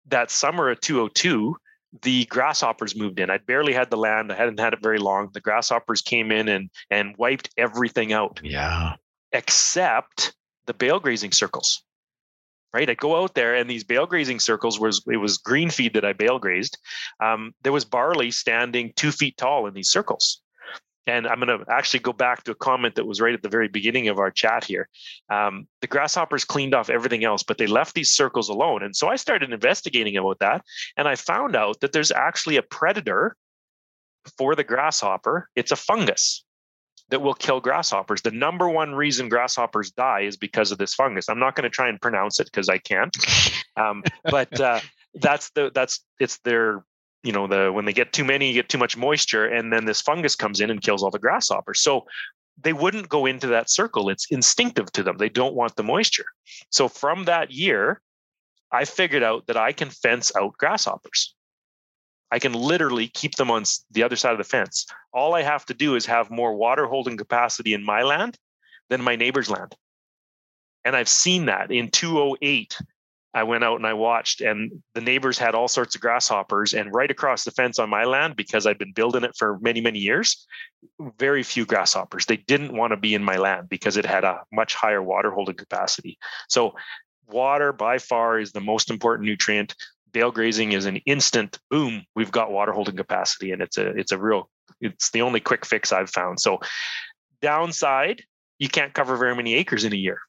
[0.07, 1.55] That summer of 202,
[2.01, 3.29] the grasshoppers moved in.
[3.29, 4.31] I'd barely had the land.
[4.31, 5.29] I hadn't had it very long.
[5.33, 8.39] The grasshoppers came in and and wiped everything out.
[8.43, 8.95] Yeah.
[9.31, 10.33] Except
[10.65, 11.83] the bale grazing circles.
[12.73, 12.89] Right.
[12.89, 16.05] I'd go out there and these bale grazing circles was it was green feed that
[16.05, 16.79] I bale grazed.
[17.19, 20.42] Um, there was barley standing two feet tall in these circles
[21.05, 23.49] and I'm going to actually go back to a comment that was right at the
[23.49, 24.87] very beginning of our chat here.
[25.29, 28.83] Um, the grasshoppers cleaned off everything else, but they left these circles alone.
[28.83, 30.63] And so I started investigating about that,
[30.97, 33.35] and I found out that there's actually a predator
[34.37, 35.49] for the grasshopper.
[35.55, 36.45] It's a fungus
[37.09, 38.21] that will kill grasshoppers.
[38.21, 41.29] The number one reason grasshoppers die is because of this fungus.
[41.29, 43.15] I'm not going to try and pronounce it because I can't,
[43.75, 44.79] um, but uh,
[45.15, 46.83] that's the that's it's their
[47.23, 49.85] you know the when they get too many you get too much moisture and then
[49.85, 51.79] this fungus comes in and kills all the grasshoppers.
[51.79, 52.05] So
[52.61, 54.09] they wouldn't go into that circle.
[54.09, 55.17] It's instinctive to them.
[55.17, 56.25] They don't want the moisture.
[56.71, 58.01] So from that year
[58.71, 61.33] i figured out that i can fence out grasshoppers.
[62.31, 64.85] I can literally keep them on the other side of the fence.
[65.13, 68.37] All i have to do is have more water holding capacity in my land
[68.89, 69.75] than my neighbor's land.
[70.83, 72.77] And i've seen that in 208
[73.33, 76.73] I went out and I watched, and the neighbors had all sorts of grasshoppers.
[76.73, 79.81] And right across the fence on my land, because I'd been building it for many,
[79.81, 80.45] many years,
[81.17, 82.25] very few grasshoppers.
[82.25, 85.31] They didn't want to be in my land because it had a much higher water
[85.31, 86.19] holding capacity.
[86.47, 86.75] So,
[87.27, 89.73] water by far is the most important nutrient.
[90.11, 92.03] Bale grazing is an instant boom.
[92.15, 95.65] We've got water holding capacity, and it's a it's a real it's the only quick
[95.65, 96.39] fix I've found.
[96.39, 96.59] So,
[97.41, 98.21] downside,
[98.59, 100.19] you can't cover very many acres in a year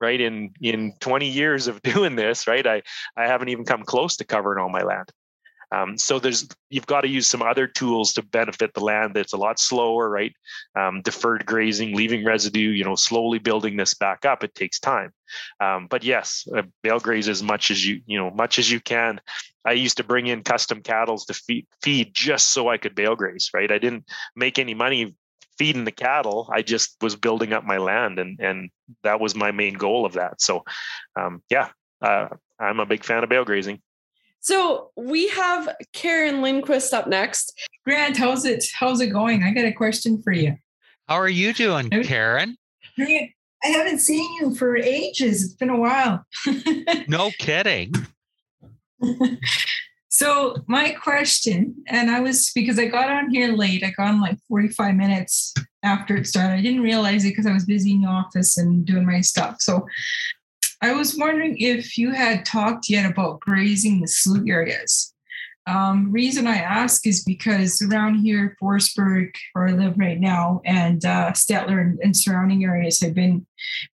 [0.00, 2.82] right in in 20 years of doing this right i
[3.16, 5.10] i haven't even come close to covering all my land.
[5.72, 9.32] Um, so there's you've got to use some other tools to benefit the land that's
[9.32, 10.32] a lot slower right?
[10.74, 15.12] Um, deferred grazing leaving residue you know slowly building this back up it takes time.
[15.60, 18.80] Um, but yes uh, bale graze as much as you you know much as you
[18.80, 19.20] can.
[19.64, 23.14] I used to bring in custom cattle to feed, feed just so i could bale
[23.14, 23.70] graze right?
[23.70, 25.14] I didn't make any money
[25.60, 26.48] feeding the cattle.
[26.50, 28.70] I just was building up my land, and and
[29.02, 30.40] that was my main goal of that.
[30.40, 30.64] So,
[31.16, 31.68] um, yeah,
[32.00, 33.82] uh, I'm a big fan of bale grazing.
[34.40, 37.52] So we have Karen Lindquist up next.
[37.84, 38.64] Grant, how's it?
[38.74, 39.42] How's it going?
[39.42, 40.56] I got a question for you.
[41.06, 42.56] How are you doing, Karen?
[42.98, 43.28] I
[43.62, 45.44] haven't seen you for ages.
[45.44, 46.24] It's been a while.
[47.06, 47.92] no kidding.
[50.20, 54.20] So my question, and I was because I got on here late, I got on
[54.20, 56.58] like 45 minutes after it started.
[56.58, 59.62] I didn't realize it because I was busy in the office and doing my stuff.
[59.62, 59.86] So
[60.82, 65.14] I was wondering if you had talked yet about grazing the slough areas.
[65.66, 71.02] Um, reason I ask is because around here, Forestburg, where I live right now, and
[71.02, 73.46] uh, Stettler and, and, surrounding areas have been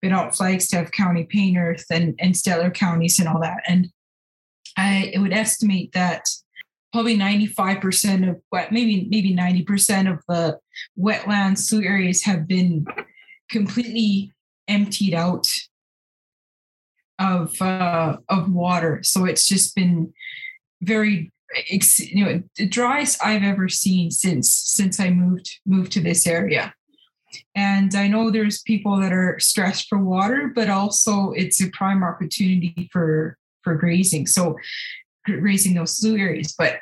[0.00, 3.62] been out Flagstaff County, Paintearth, and, and Stettler counties and all that.
[3.66, 3.90] And
[4.76, 6.24] I would estimate that
[6.92, 10.58] probably 95% of what maybe maybe 90% of the
[10.98, 12.86] wetland slough areas have been
[13.50, 14.32] completely
[14.68, 15.48] emptied out
[17.18, 19.00] of uh, of water.
[19.02, 20.12] So it's just been
[20.82, 21.32] very
[21.98, 26.74] you know the driest I've ever seen since since I moved moved to this area.
[27.56, 32.04] And I know there's people that are stressed for water, but also it's a prime
[32.04, 34.26] opportunity for for grazing.
[34.26, 34.56] So
[35.24, 36.54] grazing those slough areas.
[36.56, 36.76] But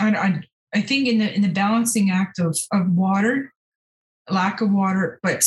[0.00, 0.40] I, I,
[0.74, 3.52] I think in the in the balancing act of of water,
[4.30, 5.44] lack of water, but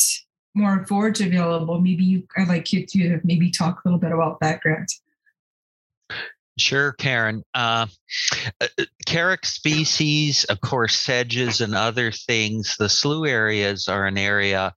[0.54, 4.38] more forage available, maybe you I'd like you to maybe talk a little bit about
[4.40, 4.92] that, Grant.
[6.58, 7.42] Sure, Karen.
[7.54, 7.86] Uh,
[8.60, 8.66] uh
[9.06, 12.76] Carex species, of course, sedges and other things.
[12.78, 14.74] The slough areas are an area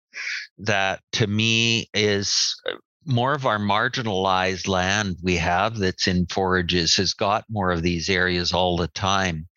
[0.60, 6.96] that, to me, is uh, more of our marginalized land we have that's in forages
[6.96, 9.48] has got more of these areas all the time.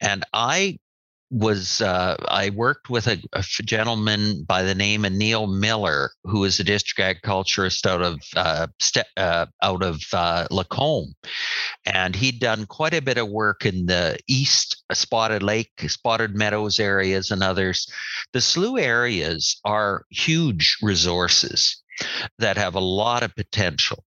[0.00, 0.78] And I
[1.32, 6.44] was uh, I worked with a, a, gentleman by the name of Neil Miller, who
[6.44, 11.14] is a district agriculturist out of uh, st- uh, out of uh, Lacombe,
[11.86, 16.78] and he'd done quite a bit of work in the east Spotted Lake, Spotted Meadows
[16.78, 17.90] areas, and others.
[18.34, 21.81] The slough areas are huge resources
[22.38, 24.04] that have a lot of potential.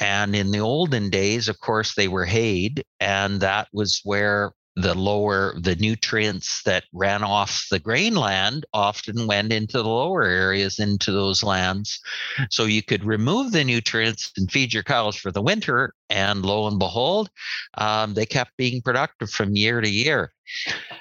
[0.00, 4.94] And in the olden days, of course, they were hayed, and that was where the
[4.94, 10.78] lower the nutrients that ran off the grain land often went into the lower areas
[10.78, 12.00] into those lands
[12.48, 16.68] so you could remove the nutrients and feed your cows for the winter and lo
[16.68, 17.28] and behold
[17.74, 20.30] um, they kept being productive from year to year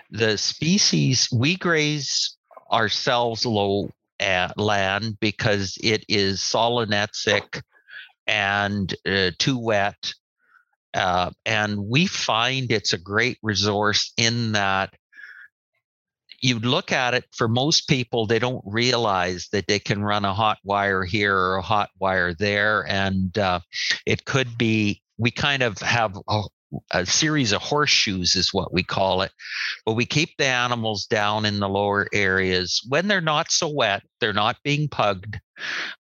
[0.10, 2.36] the species we graze
[2.72, 7.62] ourselves low at land because it is solonetzic
[8.26, 10.14] and uh, too wet
[10.94, 14.94] uh, and we find it's a great resource in that
[16.42, 20.34] you look at it for most people, they don't realize that they can run a
[20.34, 22.86] hot wire here or a hot wire there.
[22.88, 23.60] And uh,
[24.06, 26.44] it could be, we kind of have a,
[26.92, 29.32] a series of horseshoes, is what we call it.
[29.86, 34.04] But we keep the animals down in the lower areas when they're not so wet,
[34.20, 35.40] they're not being pugged,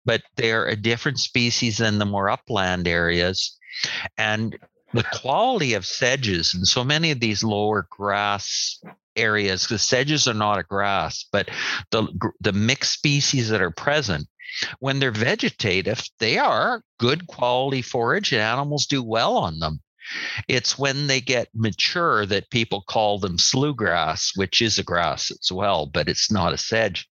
[0.05, 3.57] but they're a different species than the more upland areas.
[4.18, 4.57] And
[4.93, 8.82] the quality of sedges and so many of these lower grass
[9.15, 11.49] areas because sedges are not a grass but
[11.91, 12.07] the
[12.39, 14.28] the mixed species that are present
[14.80, 19.82] when they're vegetative they are good quality forage and animals do well on them
[20.47, 25.51] it's when they get mature that people call them sloughgrass, which is a grass as
[25.51, 27.08] well, but it's not a sedge.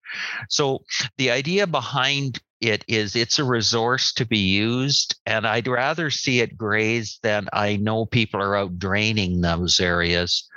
[0.49, 0.85] So
[1.19, 6.41] the idea behind it is it's a resource to be used and i'd rather see
[6.41, 10.49] it grazed than i know people are out draining those areas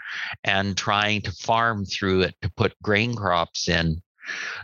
[0.46, 4.02] and trying to farm through it to put grain crops in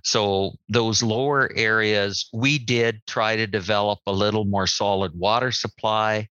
[0.03, 6.28] so those lower areas we did try to develop a little more solid water supply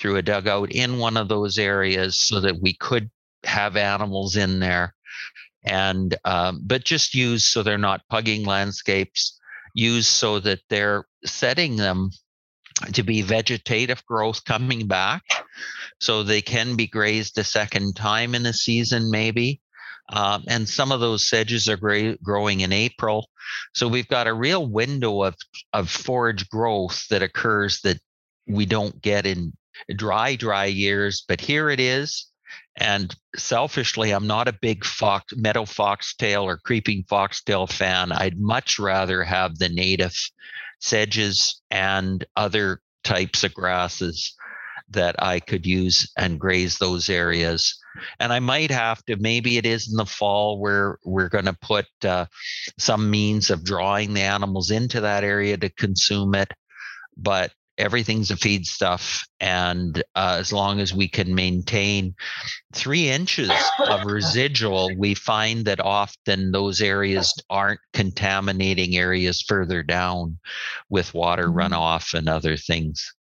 [0.00, 3.10] through a dugout in one of those areas so that we could
[3.44, 4.94] have animals in there.
[5.64, 9.38] And um, but just use so they're not pugging landscapes
[9.74, 12.10] use so that they're setting them
[12.92, 15.22] to be vegetative growth coming back.
[16.00, 19.60] So they can be grazed a second time in a season maybe.
[20.10, 23.28] Um, and some of those sedges are gra- growing in april.
[23.74, 25.34] So we've got a real window of,
[25.72, 28.00] of forage growth that occurs that
[28.48, 29.52] we don't get in
[29.96, 32.28] dry dry years but here it is
[32.80, 38.12] and selfishly, I'm not a big fox, meadow foxtail or creeping foxtail fan.
[38.12, 40.14] I'd much rather have the native
[40.78, 44.34] sedges and other types of grasses
[44.90, 47.78] that I could use and graze those areas.
[48.20, 51.58] And I might have to, maybe it is in the fall where we're going to
[51.60, 52.26] put uh,
[52.78, 56.52] some means of drawing the animals into that area to consume it.
[57.16, 62.14] But everything's a feed stuff and uh, as long as we can maintain
[62.74, 63.50] three inches
[63.88, 70.38] of residual we find that often those areas aren't contaminating areas further down
[70.88, 71.74] with water mm-hmm.
[71.74, 73.14] runoff and other things.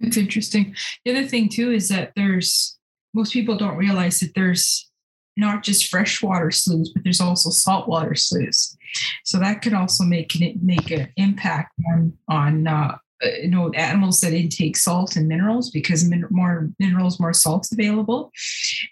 [0.00, 0.74] It's interesting.
[1.04, 2.78] The other thing too is that there's
[3.12, 4.88] most people don't realize that there's
[5.36, 8.76] not just freshwater sloughs but there's also saltwater sloughs
[9.24, 13.70] so that could also make it make an impact on on uh, Uh, you know
[13.70, 18.30] animals that intake salt and minerals because min- more minerals more salts available.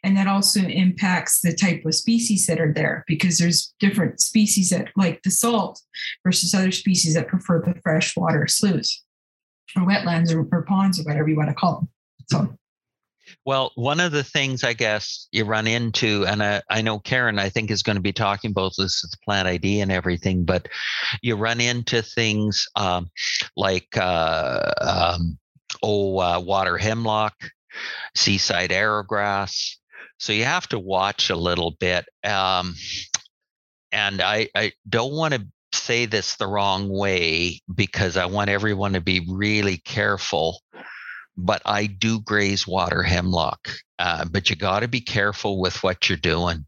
[0.05, 4.71] And that also impacts the type of species that are there because there's different species
[4.71, 5.81] that like the salt
[6.25, 9.03] versus other species that prefer the freshwater sloughs
[9.77, 11.89] or wetlands or, or ponds or whatever you want to call them.
[12.31, 12.59] So
[13.45, 17.39] well, one of the things I guess you run into, and I, I know Karen,
[17.39, 20.69] I think, is going to be talking about this with plant ID and everything, but
[21.23, 23.11] you run into things um,
[23.57, 25.39] like, uh, um,
[25.83, 27.35] oh, uh, water hemlock,
[28.15, 29.77] seaside arrowgrass.
[30.19, 32.07] So you have to watch a little bit.
[32.25, 32.75] Um,
[33.93, 38.95] and I, I don't want to say this the wrong way because I want everyone
[38.95, 40.61] to be really careful
[41.39, 43.71] but I do graze water hemlock.
[44.01, 46.67] Uh, but you got to be careful with what you're doing.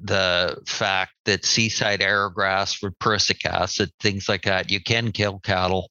[0.00, 5.90] The fact that seaside arrowgrass with prussic acid, things like that, you can kill cattle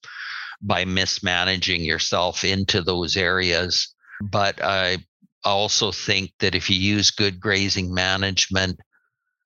[0.61, 3.93] by mismanaging yourself into those areas.
[4.21, 4.99] But I
[5.43, 8.79] also think that if you use good grazing management,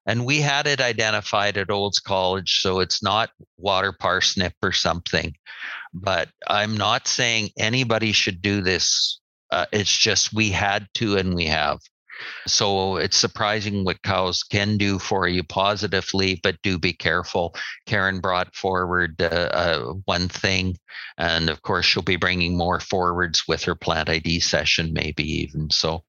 [0.06, 5.36] and we had it identified at Olds College, so it's not water parsnip or something
[5.94, 9.20] but I'm not saying anybody should do this.
[9.52, 11.80] Uh, it's just we had to and we have.
[12.48, 17.56] So it's surprising what cows can do for you positively, but do be careful.
[17.86, 20.78] Karen brought forward uh, uh, one thing,
[21.18, 25.70] and of course, she'll be bringing more forwards with her plant ID session, maybe even.
[25.70, 26.03] So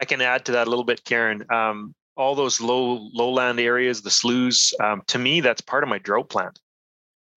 [0.00, 1.44] I can add to that a little bit, Karen.
[1.50, 5.98] Um, all those low lowland areas, the sloughs, um, to me, that's part of my
[5.98, 6.52] drought plan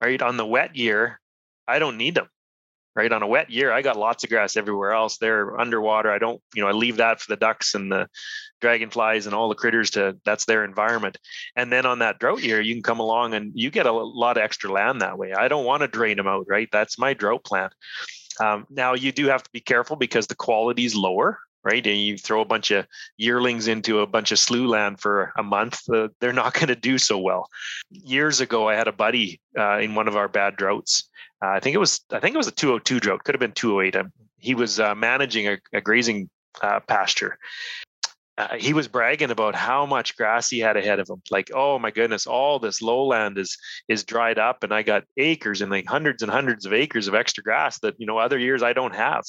[0.01, 0.21] right?
[0.21, 1.19] On the wet year,
[1.67, 2.27] I don't need them.
[2.95, 3.11] right?
[3.11, 5.17] On a wet year, I got lots of grass everywhere else.
[5.17, 6.11] They're underwater.
[6.11, 8.07] I don't, you know, I leave that for the ducks and the
[8.61, 11.17] dragonflies and all the critters to that's their environment.
[11.55, 14.37] And then on that drought year, you can come along and you get a lot
[14.37, 15.33] of extra land that way.
[15.33, 16.67] I don't want to drain them out, right?
[16.71, 17.73] That's my drought plant.
[18.41, 21.85] Um, now you do have to be careful because the quality is lower, right?
[21.85, 22.85] And you throw a bunch of
[23.17, 26.75] yearlings into a bunch of slough land for a month, uh, they're not going to
[26.75, 27.49] do so well.
[27.91, 31.09] Years ago, I had a buddy uh, in one of our bad droughts.
[31.43, 33.53] Uh, I think it was I think it was a 202 drought, could have been
[33.53, 33.95] 208.
[33.95, 36.29] Um, he was uh, managing a, a grazing
[36.61, 37.37] uh, pasture,
[38.39, 41.21] uh, he was bragging about how much grass he had ahead of him.
[41.29, 43.57] Like, oh my goodness, all this lowland is
[43.89, 47.15] is dried up, and I got acres and like hundreds and hundreds of acres of
[47.15, 49.25] extra grass that you know other years I don't have.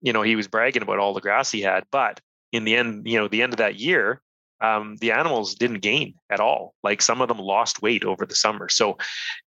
[0.00, 2.20] You know, he was bragging about all the grass he had, but
[2.52, 4.22] in the end, you know, the end of that year,
[4.60, 6.74] um, the animals didn't gain at all.
[6.84, 8.68] Like some of them lost weight over the summer.
[8.68, 8.96] So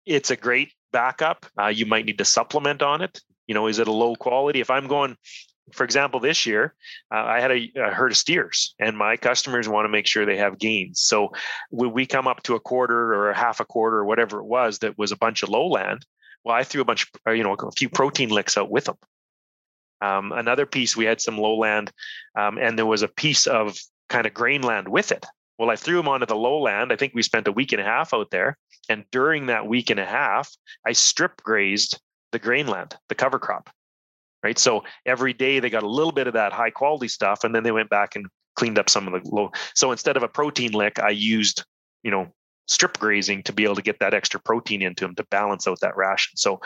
[0.06, 1.46] it's a great backup.
[1.60, 3.20] Uh, you might need to supplement on it.
[3.48, 4.60] You know, is it a low quality?
[4.60, 5.16] If I'm going,
[5.72, 6.74] for example, this year
[7.12, 10.24] uh, I had a, a, herd of steers, and my customers want to make sure
[10.24, 11.00] they have gains.
[11.00, 11.32] So
[11.70, 14.46] when we come up to a quarter or a half a quarter or whatever it
[14.46, 16.04] was that was a bunch of lowland,
[16.44, 18.96] well, I threw a bunch, of, you know, a few protein licks out with them.
[20.00, 21.92] Um, another piece, we had some lowland,
[22.34, 23.78] um, and there was a piece of
[24.08, 25.26] kind of grain land with it.
[25.58, 26.90] Well, I threw them onto the lowland.
[26.90, 28.56] I think we spent a week and a half out there,
[28.88, 30.50] and during that week and a half,
[30.86, 32.00] I strip grazed
[32.32, 33.68] the grain land, the cover crop
[34.42, 34.58] right?
[34.58, 37.62] So every day they got a little bit of that high quality stuff, and then
[37.62, 38.26] they went back and
[38.56, 39.50] cleaned up some of the low.
[39.74, 41.64] So instead of a protein lick, I used,
[42.02, 42.32] you know,
[42.66, 45.80] strip grazing to be able to get that extra protein into them to balance out
[45.80, 46.36] that ration.
[46.36, 46.60] So,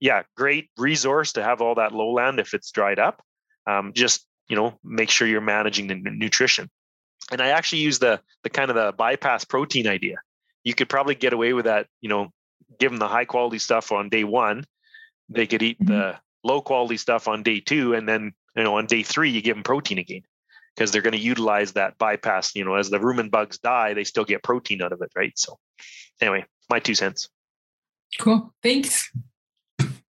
[0.00, 3.22] yeah, great resource to have all that lowland if it's dried up.
[3.66, 6.68] Um, just you know, make sure you're managing the nutrition.
[7.30, 10.16] And I actually use the the kind of the bypass protein idea.
[10.64, 11.86] You could probably get away with that.
[12.00, 12.30] You know,
[12.78, 14.64] give them the high quality stuff on day one.
[15.28, 15.92] They could eat mm-hmm.
[15.92, 19.42] the low quality stuff on day two, and then you know on day three you
[19.42, 20.22] give them protein again
[20.74, 22.54] because they're going to utilize that bypass.
[22.54, 25.32] You know, as the rumen bugs die, they still get protein out of it, right?
[25.36, 25.58] So,
[26.20, 27.28] anyway, my two cents.
[28.18, 28.52] Cool.
[28.62, 29.10] Thanks.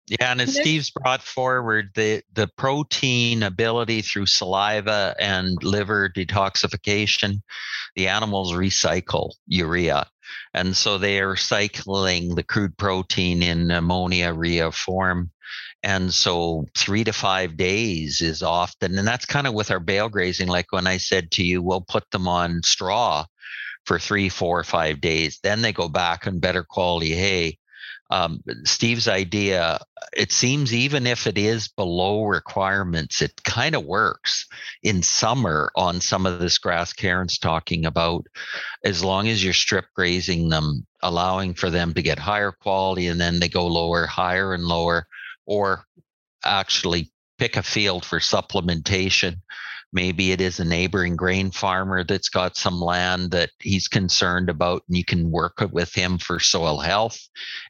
[0.07, 7.41] Yeah, and as Steve's brought forward, the the protein ability through saliva and liver detoxification,
[7.95, 10.07] the animals recycle urea.
[10.53, 15.31] And so they are cycling the crude protein in ammonia urea form
[15.83, 20.09] and so three to five days is often, and that's kind of with our bale
[20.09, 20.47] grazing.
[20.47, 23.25] Like when I said to you, we'll put them on straw
[23.85, 25.39] for three, four, five days.
[25.41, 27.57] Then they go back on better quality hay.
[28.11, 29.79] Um, Steve's idea,
[30.15, 34.47] it seems even if it is below requirements, it kind of works
[34.83, 38.27] in summer on some of this grass Karen's talking about,
[38.83, 43.19] as long as you're strip grazing them, allowing for them to get higher quality and
[43.19, 45.07] then they go lower, higher and lower
[45.45, 45.85] or
[46.43, 49.35] actually pick a field for supplementation.
[49.93, 54.83] Maybe it is a neighboring grain farmer that's got some land that he's concerned about,
[54.87, 57.19] and you can work with him for soil health.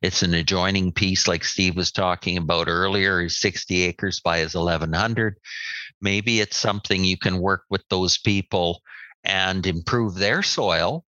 [0.03, 4.53] It's an adjoining piece, like Steve was talking about earlier, is 60 acres by his
[4.53, 5.37] 1100.
[5.99, 8.81] Maybe it's something you can work with those people
[9.23, 11.05] and improve their soil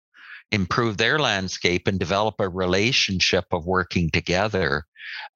[0.51, 4.85] improve their landscape and develop a relationship of working together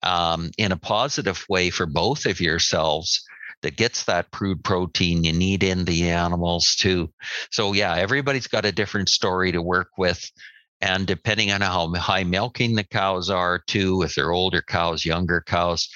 [0.02, 3.23] um, in a positive way for both of yourselves
[3.61, 7.10] that gets that crude protein you need in the animals too.
[7.52, 10.22] So yeah, everybody's got a different story to work with.
[10.81, 15.41] And depending on how high milking the cows are too, if they're older cows, younger
[15.45, 15.88] cows,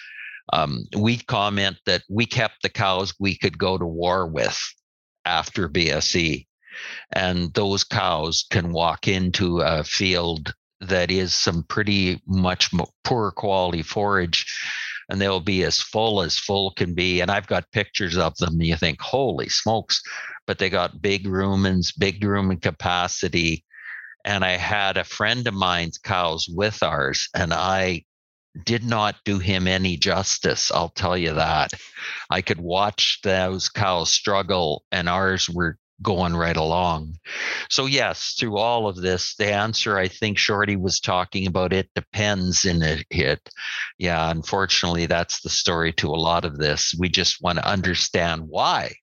[0.54, 4.58] um, we comment that we kept the cows we could go to war with
[5.26, 6.47] after BSE
[7.12, 12.70] and those cows can walk into a field that is some pretty much
[13.04, 14.46] poor quality forage
[15.10, 18.62] and they'll be as full as full can be and i've got pictures of them
[18.62, 20.02] you think holy smokes
[20.46, 23.64] but they got big rumens big rumen capacity
[24.24, 28.04] and i had a friend of mine's cows with ours and i
[28.66, 31.72] did not do him any justice i'll tell you that.
[32.30, 37.18] I could watch those cows struggle and ours were going right along.
[37.70, 41.90] So, yes, through all of this, the answer I think Shorty was talking about it
[41.96, 43.40] depends in it.
[43.98, 46.96] Yeah, unfortunately, that's the story to a lot of this.
[46.98, 48.96] We just want to understand why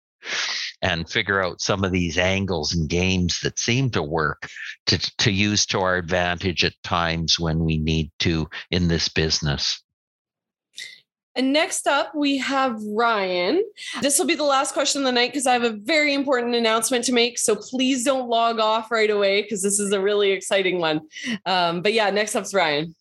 [0.82, 4.48] and figure out some of these angles and games that seem to work
[4.86, 9.82] to, to use to our advantage at times when we need to in this business.
[11.36, 13.62] And next up, we have Ryan.
[14.00, 16.54] This will be the last question of the night because I have a very important
[16.54, 17.38] announcement to make.
[17.38, 21.00] So please don't log off right away because this is a really exciting one.
[21.44, 22.94] Um, but yeah, next up's Ryan.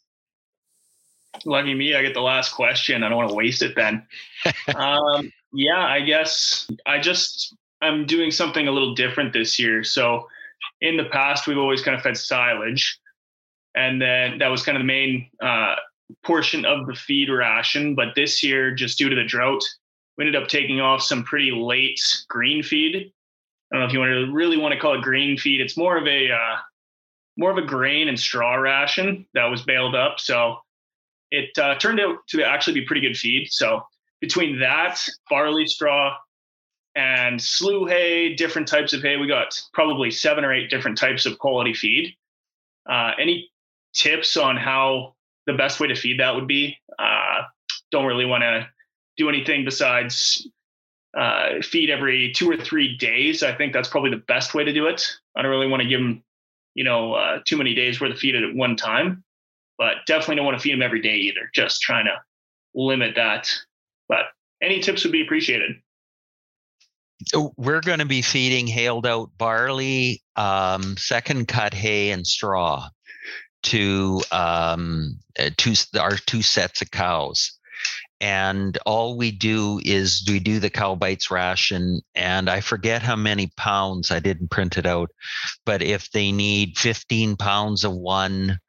[1.45, 3.03] lucky me, I get the last question.
[3.03, 4.05] I don't want to waste it then.
[4.75, 9.83] um, yeah, I guess I just I'm doing something a little different this year.
[9.83, 10.27] So
[10.81, 12.97] in the past, we've always kind of fed silage,
[13.75, 15.75] and then that was kind of the main uh,
[16.23, 17.95] portion of the feed ration.
[17.95, 19.63] But this year, just due to the drought,
[20.17, 23.11] we ended up taking off some pretty late green feed.
[23.71, 25.61] I don't know if you want to really want to call it green feed.
[25.61, 26.57] It's more of a uh,
[27.37, 30.19] more of a grain and straw ration that was baled up.
[30.19, 30.57] So
[31.31, 33.47] it uh, turned out to actually be pretty good feed.
[33.51, 33.81] So
[34.21, 34.99] between that
[35.29, 36.15] barley straw
[36.95, 41.25] and slough hay, different types of hay, we got probably seven or eight different types
[41.25, 42.13] of quality feed.
[42.87, 43.49] Uh, any
[43.95, 46.77] tips on how the best way to feed that would be?
[46.97, 47.43] Uh,
[47.91, 48.67] don't really want to
[49.17, 50.47] do anything besides
[51.17, 53.43] uh, feed every two or three days.
[53.43, 55.05] I think that's probably the best way to do it.
[55.35, 56.23] I don't really want to give them
[56.75, 59.23] you know, uh, too many days worth of feed at one time.
[59.77, 61.49] But definitely don't want to feed them every day either.
[61.53, 62.15] Just trying to
[62.75, 63.49] limit that.
[64.07, 64.25] But
[64.61, 65.77] any tips would be appreciated.
[67.57, 72.89] We're going to be feeding hailed out barley, um, second cut hay, and straw
[73.63, 75.49] to um, uh,
[75.99, 77.57] our two sets of cows.
[78.21, 83.51] And all we do is we do the CowBytes ration and i forget how many
[83.57, 85.09] pounds i didn't print it out
[85.65, 88.59] but if they need 15 pounds of one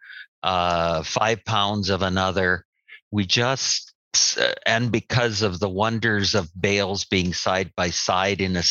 [0.42, 2.66] uh, five pounds of another
[3.12, 3.93] we just
[4.66, 8.62] and because of the wonders of bales being side by side in a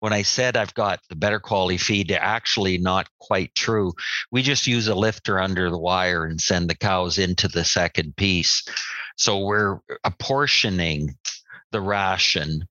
[0.00, 3.92] when i said i've got the better quality feed actually not quite true.
[4.30, 8.16] We just use a lifter under the wire and send the cows into the second
[8.16, 8.62] piece.
[9.16, 11.16] So we're apportioning
[11.72, 12.66] the ration,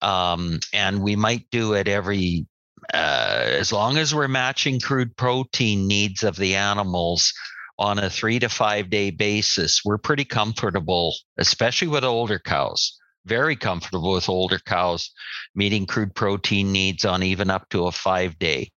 [0.00, 2.46] um, and we might do it every
[2.94, 7.34] uh, as long as we're matching crude protein needs of the animals
[7.78, 12.98] on a three to five day basis, we're pretty comfortable, especially with older cows.
[13.26, 15.10] Very comfortable with older cows
[15.54, 18.70] meeting crude protein needs on even up to a five day.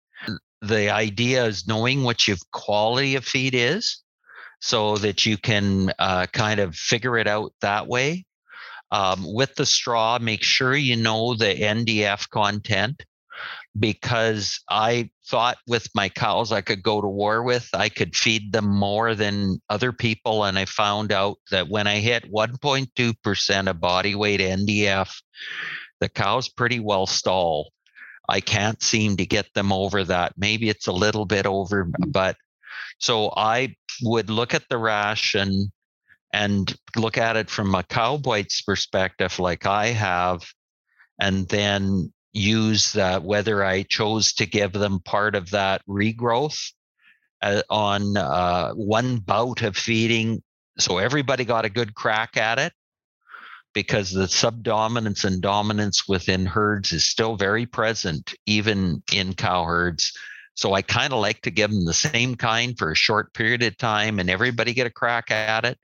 [0.62, 4.02] The idea is knowing what your quality of feed is
[4.60, 8.26] so that you can uh, kind of figure it out that way.
[8.92, 13.04] Um, with the straw, make sure you know the NDF content
[13.80, 17.68] because I thought with my cows I could go to war with.
[17.74, 20.44] I could feed them more than other people.
[20.44, 25.14] And I found out that when I hit 1.2% of body weight NDF,
[26.00, 27.72] the cows pretty well stall.
[28.28, 30.34] I can't seem to get them over that.
[30.38, 32.12] Maybe it's a little bit over, mm.
[32.12, 32.36] but
[33.00, 35.72] so I would look at the ration
[36.34, 40.44] and look at it from a CowBytes perspective, like I have,
[41.20, 46.72] and then use that whether I chose to give them part of that regrowth
[47.42, 50.42] uh, on uh, one bout of feeding.
[50.78, 52.74] So everybody got a good crack at it
[53.74, 60.14] because the subdominance and dominance within herds is still very present, even in cow herds.
[60.56, 63.64] So I kind of like to give them the same kind for a short period
[63.64, 65.78] of time and everybody get a crack at it.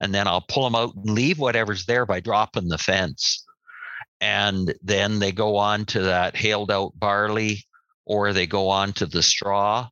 [0.00, 3.44] And then I'll pull them out and leave whatever's there by dropping the fence.
[4.20, 7.64] And then they go on to that hailed out barley
[8.04, 9.88] or they go on to the straw.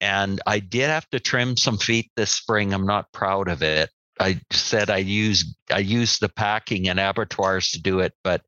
[0.00, 2.72] And I did have to trim some feet this spring.
[2.72, 3.90] I'm not proud of it.
[4.18, 8.42] I said I use I used the packing and abattoirs to do it, but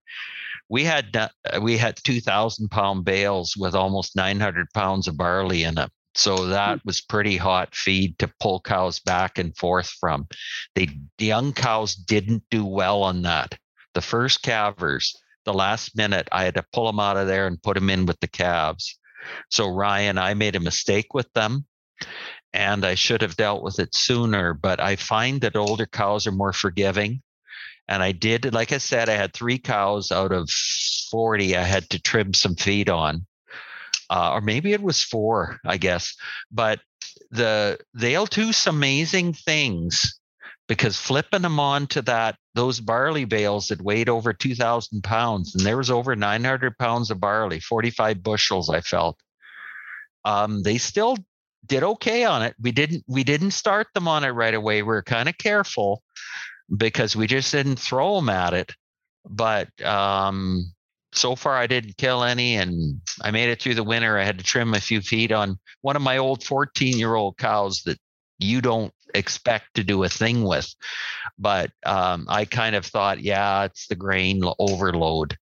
[0.69, 1.31] we had
[1.61, 6.79] we had 2000 pound bales with almost 900 pounds of barley in them so that
[6.79, 6.87] hmm.
[6.87, 10.27] was pretty hot feed to pull cows back and forth from
[10.75, 10.89] they
[11.19, 13.59] the young cows didn't do well on that
[13.95, 17.63] the first calvers the last minute i had to pull them out of there and
[17.63, 18.99] put them in with the calves
[19.51, 21.65] so ryan i made a mistake with them
[22.53, 26.33] and i should have dealt with it sooner but i find that older cows are
[26.33, 27.23] more forgiving
[27.89, 30.49] and I did, like I said, I had three cows out of
[31.11, 33.27] 40 I had to trim some feed on.
[34.09, 36.15] Uh, or maybe it was four, I guess.
[36.51, 36.81] But
[37.31, 40.19] the they'll do some amazing things
[40.69, 45.65] because flipping them on to that those barley bales that weighed over 2,000 pounds, and
[45.65, 48.71] there was over 900 pounds of barley, 45 bushels.
[48.71, 49.19] I felt
[50.25, 51.17] um, they still
[51.67, 52.55] did okay on it.
[52.61, 54.83] We didn't we didn't start them on it right away.
[54.83, 56.03] We were kind of careful,
[56.77, 58.73] because we just didn't throw them at it.
[59.29, 60.73] But um,
[61.13, 64.19] so far, I didn't kill any, and I made it through the winter.
[64.19, 67.37] I had to trim a few feet on one of my old 14 year old
[67.39, 67.99] cows that
[68.43, 70.75] you don't expect to do a thing with.
[71.39, 75.37] But um, I kind of thought, yeah, it's the grain overload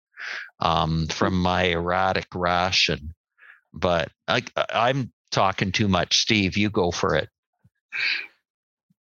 [0.61, 3.15] um, from my erratic ration.
[3.73, 6.21] But I, I'm talking too much.
[6.21, 7.29] Steve, you go for it.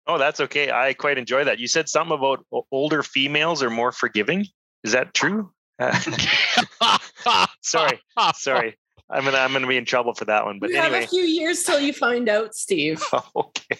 [0.06, 0.70] Oh, that's okay.
[0.70, 1.58] I quite enjoy that.
[1.58, 4.46] You said something about older females are more forgiving.
[4.82, 5.50] Is that true?
[7.62, 8.00] sorry,
[8.34, 8.76] sorry.
[9.10, 10.58] I'm gonna I'm gonna be in trouble for that one.
[10.58, 13.02] But you anyway, have a few years till you find out, Steve.
[13.36, 13.78] okay.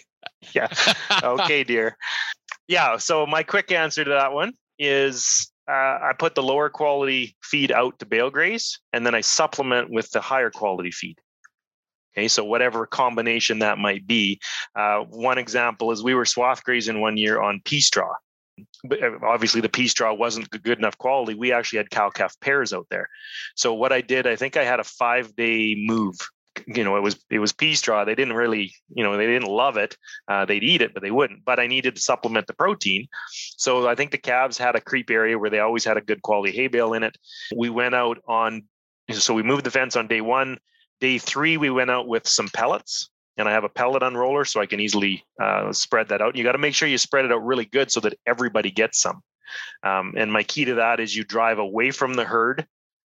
[0.53, 0.69] Yeah.
[1.23, 1.97] Okay, dear.
[2.69, 2.99] Yeah.
[2.99, 7.73] So my quick answer to that one is uh, I put the lower quality feed
[7.73, 11.19] out to bale graze, and then I supplement with the higher quality feed.
[12.17, 14.41] Okay, so whatever combination that might be.
[14.77, 18.13] Uh, one example is we were swath grazing one year on pea straw.
[18.85, 21.35] But uh, obviously, the pea straw wasn't good enough quality.
[21.35, 23.09] We actually had cow calf pairs out there.
[23.55, 26.16] So what I did, I think I had a five day move.
[26.66, 28.05] You know, it was it was pea straw.
[28.05, 29.97] They didn't really, you know, they didn't love it.
[30.28, 31.44] Uh, they'd eat it, but they wouldn't.
[31.44, 33.09] But I needed to supplement the protein.
[33.56, 36.22] So I think the calves had a creep area where they always had a good
[36.22, 37.18] quality hay bale in it.
[37.56, 38.62] We went out on,
[39.10, 40.59] so we moved the fence on day one
[41.01, 44.61] Day three, we went out with some pellets, and I have a pellet unroller so
[44.61, 46.36] I can easily uh, spread that out.
[46.36, 49.01] You got to make sure you spread it out really good so that everybody gets
[49.01, 49.23] some.
[49.82, 52.66] Um, and my key to that is you drive away from the herd,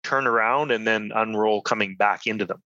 [0.04, 2.62] turn around, and then unroll coming back into them.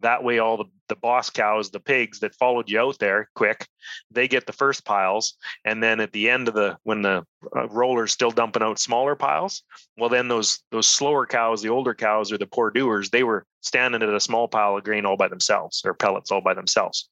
[0.00, 3.66] That way, all the, the boss cows, the pigs that followed you out there quick,
[4.10, 5.34] they get the first piles.
[5.64, 7.24] And then at the end of the, when the
[7.54, 9.62] uh, roller's still dumping out smaller piles,
[9.96, 13.46] well, then those those slower cows, the older cows or the poor doers, they were
[13.60, 17.08] standing at a small pile of grain all by themselves or pellets all by themselves.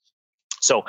[0.61, 0.85] So,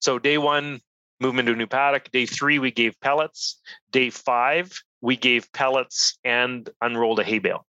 [0.00, 0.80] so day one,
[1.20, 2.10] movement to a new paddock.
[2.10, 3.60] Day three, we gave pellets.
[3.90, 7.66] Day five, we gave pellets and unrolled a hay bale.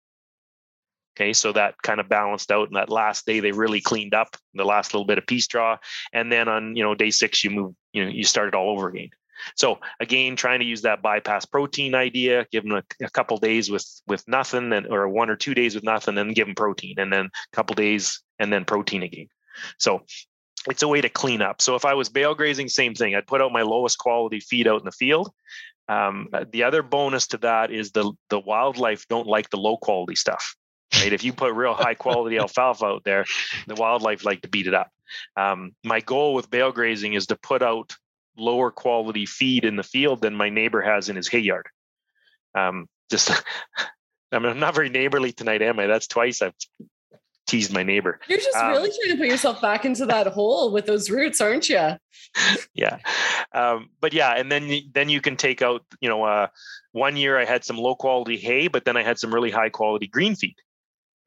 [1.18, 2.68] Okay, so that kind of balanced out.
[2.68, 5.76] And that last day, they really cleaned up the last little bit of pea draw.
[6.12, 8.70] And then on you know day six, you move you know you start it all
[8.70, 9.10] over again.
[9.56, 13.68] So again, trying to use that bypass protein idea, give them a, a couple days
[13.68, 16.94] with with nothing, and or one or two days with nothing, and give them protein,
[16.98, 19.26] and then a couple days and then protein again.
[19.78, 20.02] So
[20.68, 21.60] it's a way to clean up.
[21.60, 23.16] So if I was bale grazing, same thing.
[23.16, 25.32] I'd put out my lowest quality feed out in the field.
[25.88, 30.14] Um, the other bonus to that is the the wildlife don't like the low quality
[30.14, 30.54] stuff
[30.94, 31.12] right?
[31.12, 33.24] If you put real high quality alfalfa out there,
[33.66, 34.90] the wildlife like to beat it up.
[35.36, 37.96] Um, my goal with bale grazing is to put out
[38.36, 41.66] lower quality feed in the field than my neighbor has in his hay yard.
[42.54, 43.30] Um, just,
[44.32, 45.86] I mean, I'm not very neighborly tonight, am I?
[45.86, 46.54] That's twice I've
[47.46, 48.20] teased my neighbor.
[48.28, 51.40] You're just um, really trying to put yourself back into that hole with those roots,
[51.40, 51.96] aren't you?
[52.74, 52.98] Yeah,
[53.52, 56.46] um, but yeah, and then then you can take out, you know, uh,
[56.92, 59.70] one year I had some low quality hay, but then I had some really high
[59.70, 60.54] quality green feed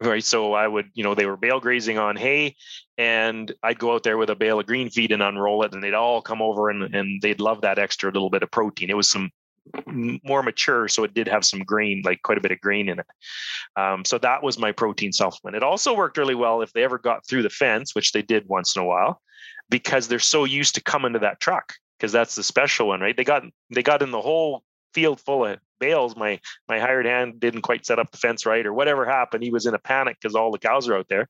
[0.01, 0.23] right?
[0.23, 2.55] So i would you know they were bale grazing on hay
[2.97, 5.83] and i'd go out there with a bale of green feed and unroll it and
[5.83, 8.89] they'd all come over and, and they'd love that extra little bit of protein.
[8.89, 9.31] It was some
[10.23, 12.99] more mature so it did have some grain like quite a bit of grain in
[12.99, 13.05] it.
[13.75, 15.55] Um, so that was my protein supplement.
[15.55, 18.47] It also worked really well if they ever got through the fence which they did
[18.47, 19.21] once in a while
[19.69, 23.15] because they're so used to coming to that truck because that's the special one right?
[23.15, 24.63] They got they got in the whole
[24.93, 26.15] field full of bales.
[26.15, 26.39] My
[26.69, 29.43] my hired hand didn't quite set up the fence right, or whatever happened.
[29.43, 31.27] He was in a panic because all the cows are out there.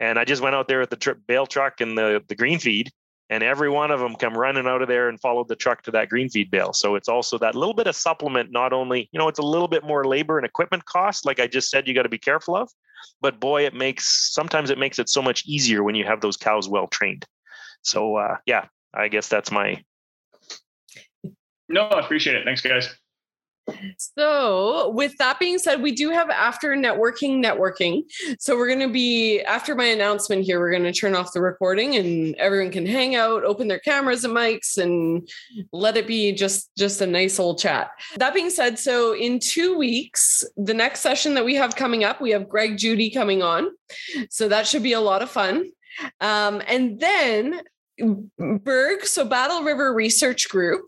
[0.00, 2.58] And I just went out there with the trip bale truck and the the green
[2.58, 2.90] feed,
[3.30, 5.92] and every one of them come running out of there and followed the truck to
[5.92, 6.72] that green feed bale.
[6.72, 8.50] So it's also that little bit of supplement.
[8.50, 11.46] Not only you know it's a little bit more labor and equipment cost, like I
[11.46, 12.70] just said, you got to be careful of.
[13.20, 16.36] But boy, it makes sometimes it makes it so much easier when you have those
[16.36, 17.24] cows well trained.
[17.82, 19.82] So uh, yeah, I guess that's my
[21.68, 22.44] no, I appreciate it.
[22.44, 22.94] Thanks, guys.
[23.98, 28.02] So, with that being said, we do have after networking networking.
[28.38, 31.40] So, we're going to be after my announcement here, we're going to turn off the
[31.40, 35.28] recording and everyone can hang out, open their cameras and mics and
[35.72, 37.90] let it be just just a nice old chat.
[38.16, 42.20] That being said, so in 2 weeks, the next session that we have coming up,
[42.20, 43.70] we have Greg Judy coming on.
[44.30, 45.70] So, that should be a lot of fun.
[46.20, 47.62] Um, and then
[48.28, 50.82] Berg, so Battle River Research Group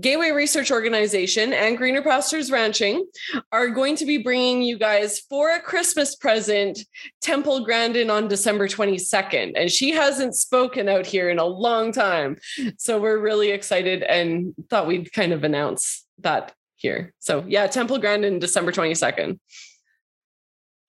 [0.00, 3.06] Gateway Research Organization and Greener Pastures Ranching
[3.52, 6.80] are going to be bringing you guys for a Christmas present
[7.20, 9.52] Temple Grandin on December 22nd.
[9.54, 12.38] And she hasn't spoken out here in a long time.
[12.76, 17.12] So we're really excited and thought we'd kind of announce that here.
[17.20, 19.38] So yeah, Temple Grandin December 22nd.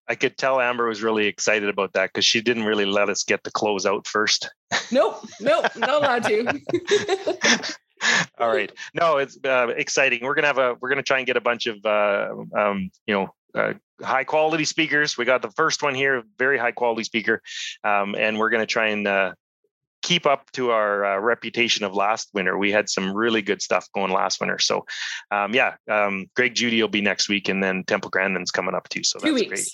[0.07, 3.23] I could tell Amber was really excited about that because she didn't really let us
[3.23, 4.49] get the close out first.
[4.91, 7.73] Nope, nope, not allowed to.
[8.37, 8.71] All right.
[8.93, 10.23] No, it's uh, exciting.
[10.23, 10.75] We're gonna have a.
[10.79, 14.65] We're gonna try and get a bunch of, uh, um, you know, uh, high quality
[14.65, 15.17] speakers.
[15.17, 17.41] We got the first one here, very high quality speaker,
[17.83, 19.33] um, and we're gonna try and uh,
[20.01, 22.57] keep up to our uh, reputation of last winter.
[22.57, 24.59] We had some really good stuff going last winter.
[24.59, 24.85] So,
[25.31, 28.89] um, yeah, um, Greg Judy will be next week, and then Temple Grandin's coming up
[28.89, 29.03] too.
[29.03, 29.49] So Two that's weeks.
[29.49, 29.69] great.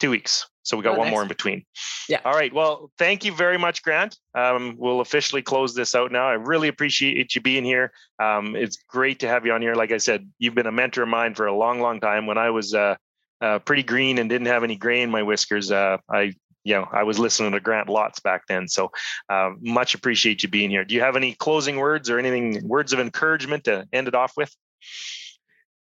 [0.00, 0.49] Two weeks.
[0.62, 1.12] So we got oh, one nice.
[1.12, 1.64] more in between.
[2.08, 2.20] Yeah.
[2.24, 2.52] All right.
[2.52, 4.16] Well, thank you very much, Grant.
[4.34, 6.28] Um, we'll officially close this out now.
[6.28, 7.92] I really appreciate you being here.
[8.22, 9.74] Um, it's great to have you on here.
[9.74, 12.26] Like I said, you've been a mentor of mine for a long, long time.
[12.26, 12.96] When I was uh,
[13.40, 16.86] uh, pretty green and didn't have any gray in my whiskers, uh, I you know
[16.92, 18.68] I was listening to Grant lots back then.
[18.68, 18.90] So
[19.30, 20.84] uh, much appreciate you being here.
[20.84, 24.34] Do you have any closing words or anything words of encouragement to end it off
[24.36, 24.54] with?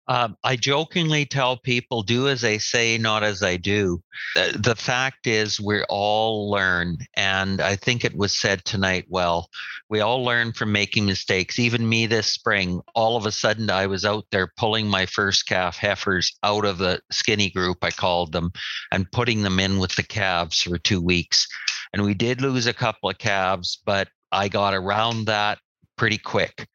[0.08, 4.02] Um, I jokingly tell people, do as I say, not as I do.
[4.36, 6.98] Uh, the fact is, we all learn.
[7.14, 9.48] And I think it was said tonight well,
[9.88, 11.58] we all learn from making mistakes.
[11.58, 15.46] Even me this spring, all of a sudden, I was out there pulling my first
[15.46, 18.52] calf heifers out of the skinny group, I called them,
[18.92, 21.46] and putting them in with the calves for two weeks.
[21.92, 25.58] And we did lose a couple of calves, but I got around that
[25.96, 26.68] pretty quick.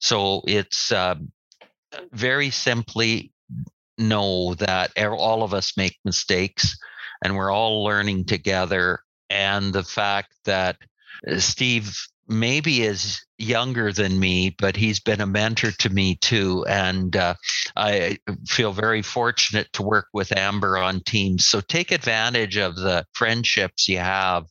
[0.00, 1.32] So it's, um,
[2.12, 3.32] very simply
[3.98, 6.76] know that all of us make mistakes
[7.22, 9.00] and we're all learning together.
[9.30, 10.76] And the fact that
[11.28, 11.96] uh, Steve
[12.28, 16.64] maybe is younger than me, but he's been a mentor to me too.
[16.68, 17.34] And uh,
[17.76, 21.46] I feel very fortunate to work with Amber on teams.
[21.46, 24.44] So take advantage of the friendships you have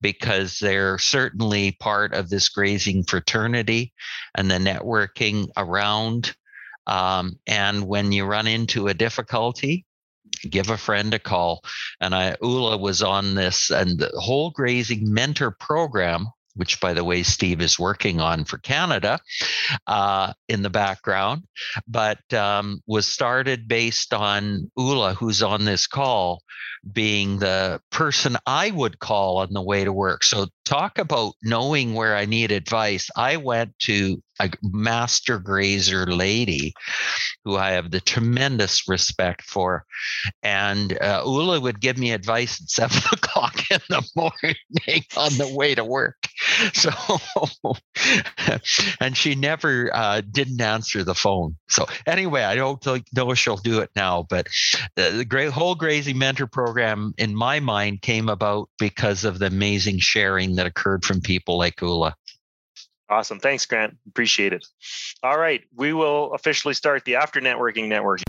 [0.00, 3.92] because they're certainly part of this grazing fraternity
[4.34, 6.34] and the networking around.
[6.86, 9.84] Um, and when you run into a difficulty,
[10.48, 11.62] give a friend a call.
[12.00, 17.04] And I, Ula was on this and the whole grazing mentor program, which by the
[17.04, 19.20] way, Steve is working on for Canada
[19.86, 21.44] uh, in the background,
[21.86, 26.42] but um, was started based on Ula, who's on this call,
[26.92, 30.24] being the person I would call on the way to work.
[30.24, 33.08] So, talk about knowing where I need advice.
[33.16, 36.74] I went to a master grazer lady
[37.44, 39.84] who I have the tremendous respect for.
[40.42, 44.56] And uh, Ula would give me advice at seven o'clock in the morning
[45.16, 46.16] on the way to work.
[46.72, 46.90] So,
[49.00, 51.56] and she never uh, didn't answer the phone.
[51.68, 52.84] So, anyway, I don't
[53.14, 54.48] know she'll do it now, but
[54.96, 56.46] the, the great whole grazing mentor
[56.76, 61.56] program in my mind came about because of the amazing sharing that occurred from people
[61.56, 62.14] like Ula.
[63.08, 63.40] Awesome.
[63.40, 63.96] Thanks, Grant.
[64.06, 64.66] Appreciate it.
[65.22, 65.64] All right.
[65.74, 68.20] We will officially start the After Networking Network.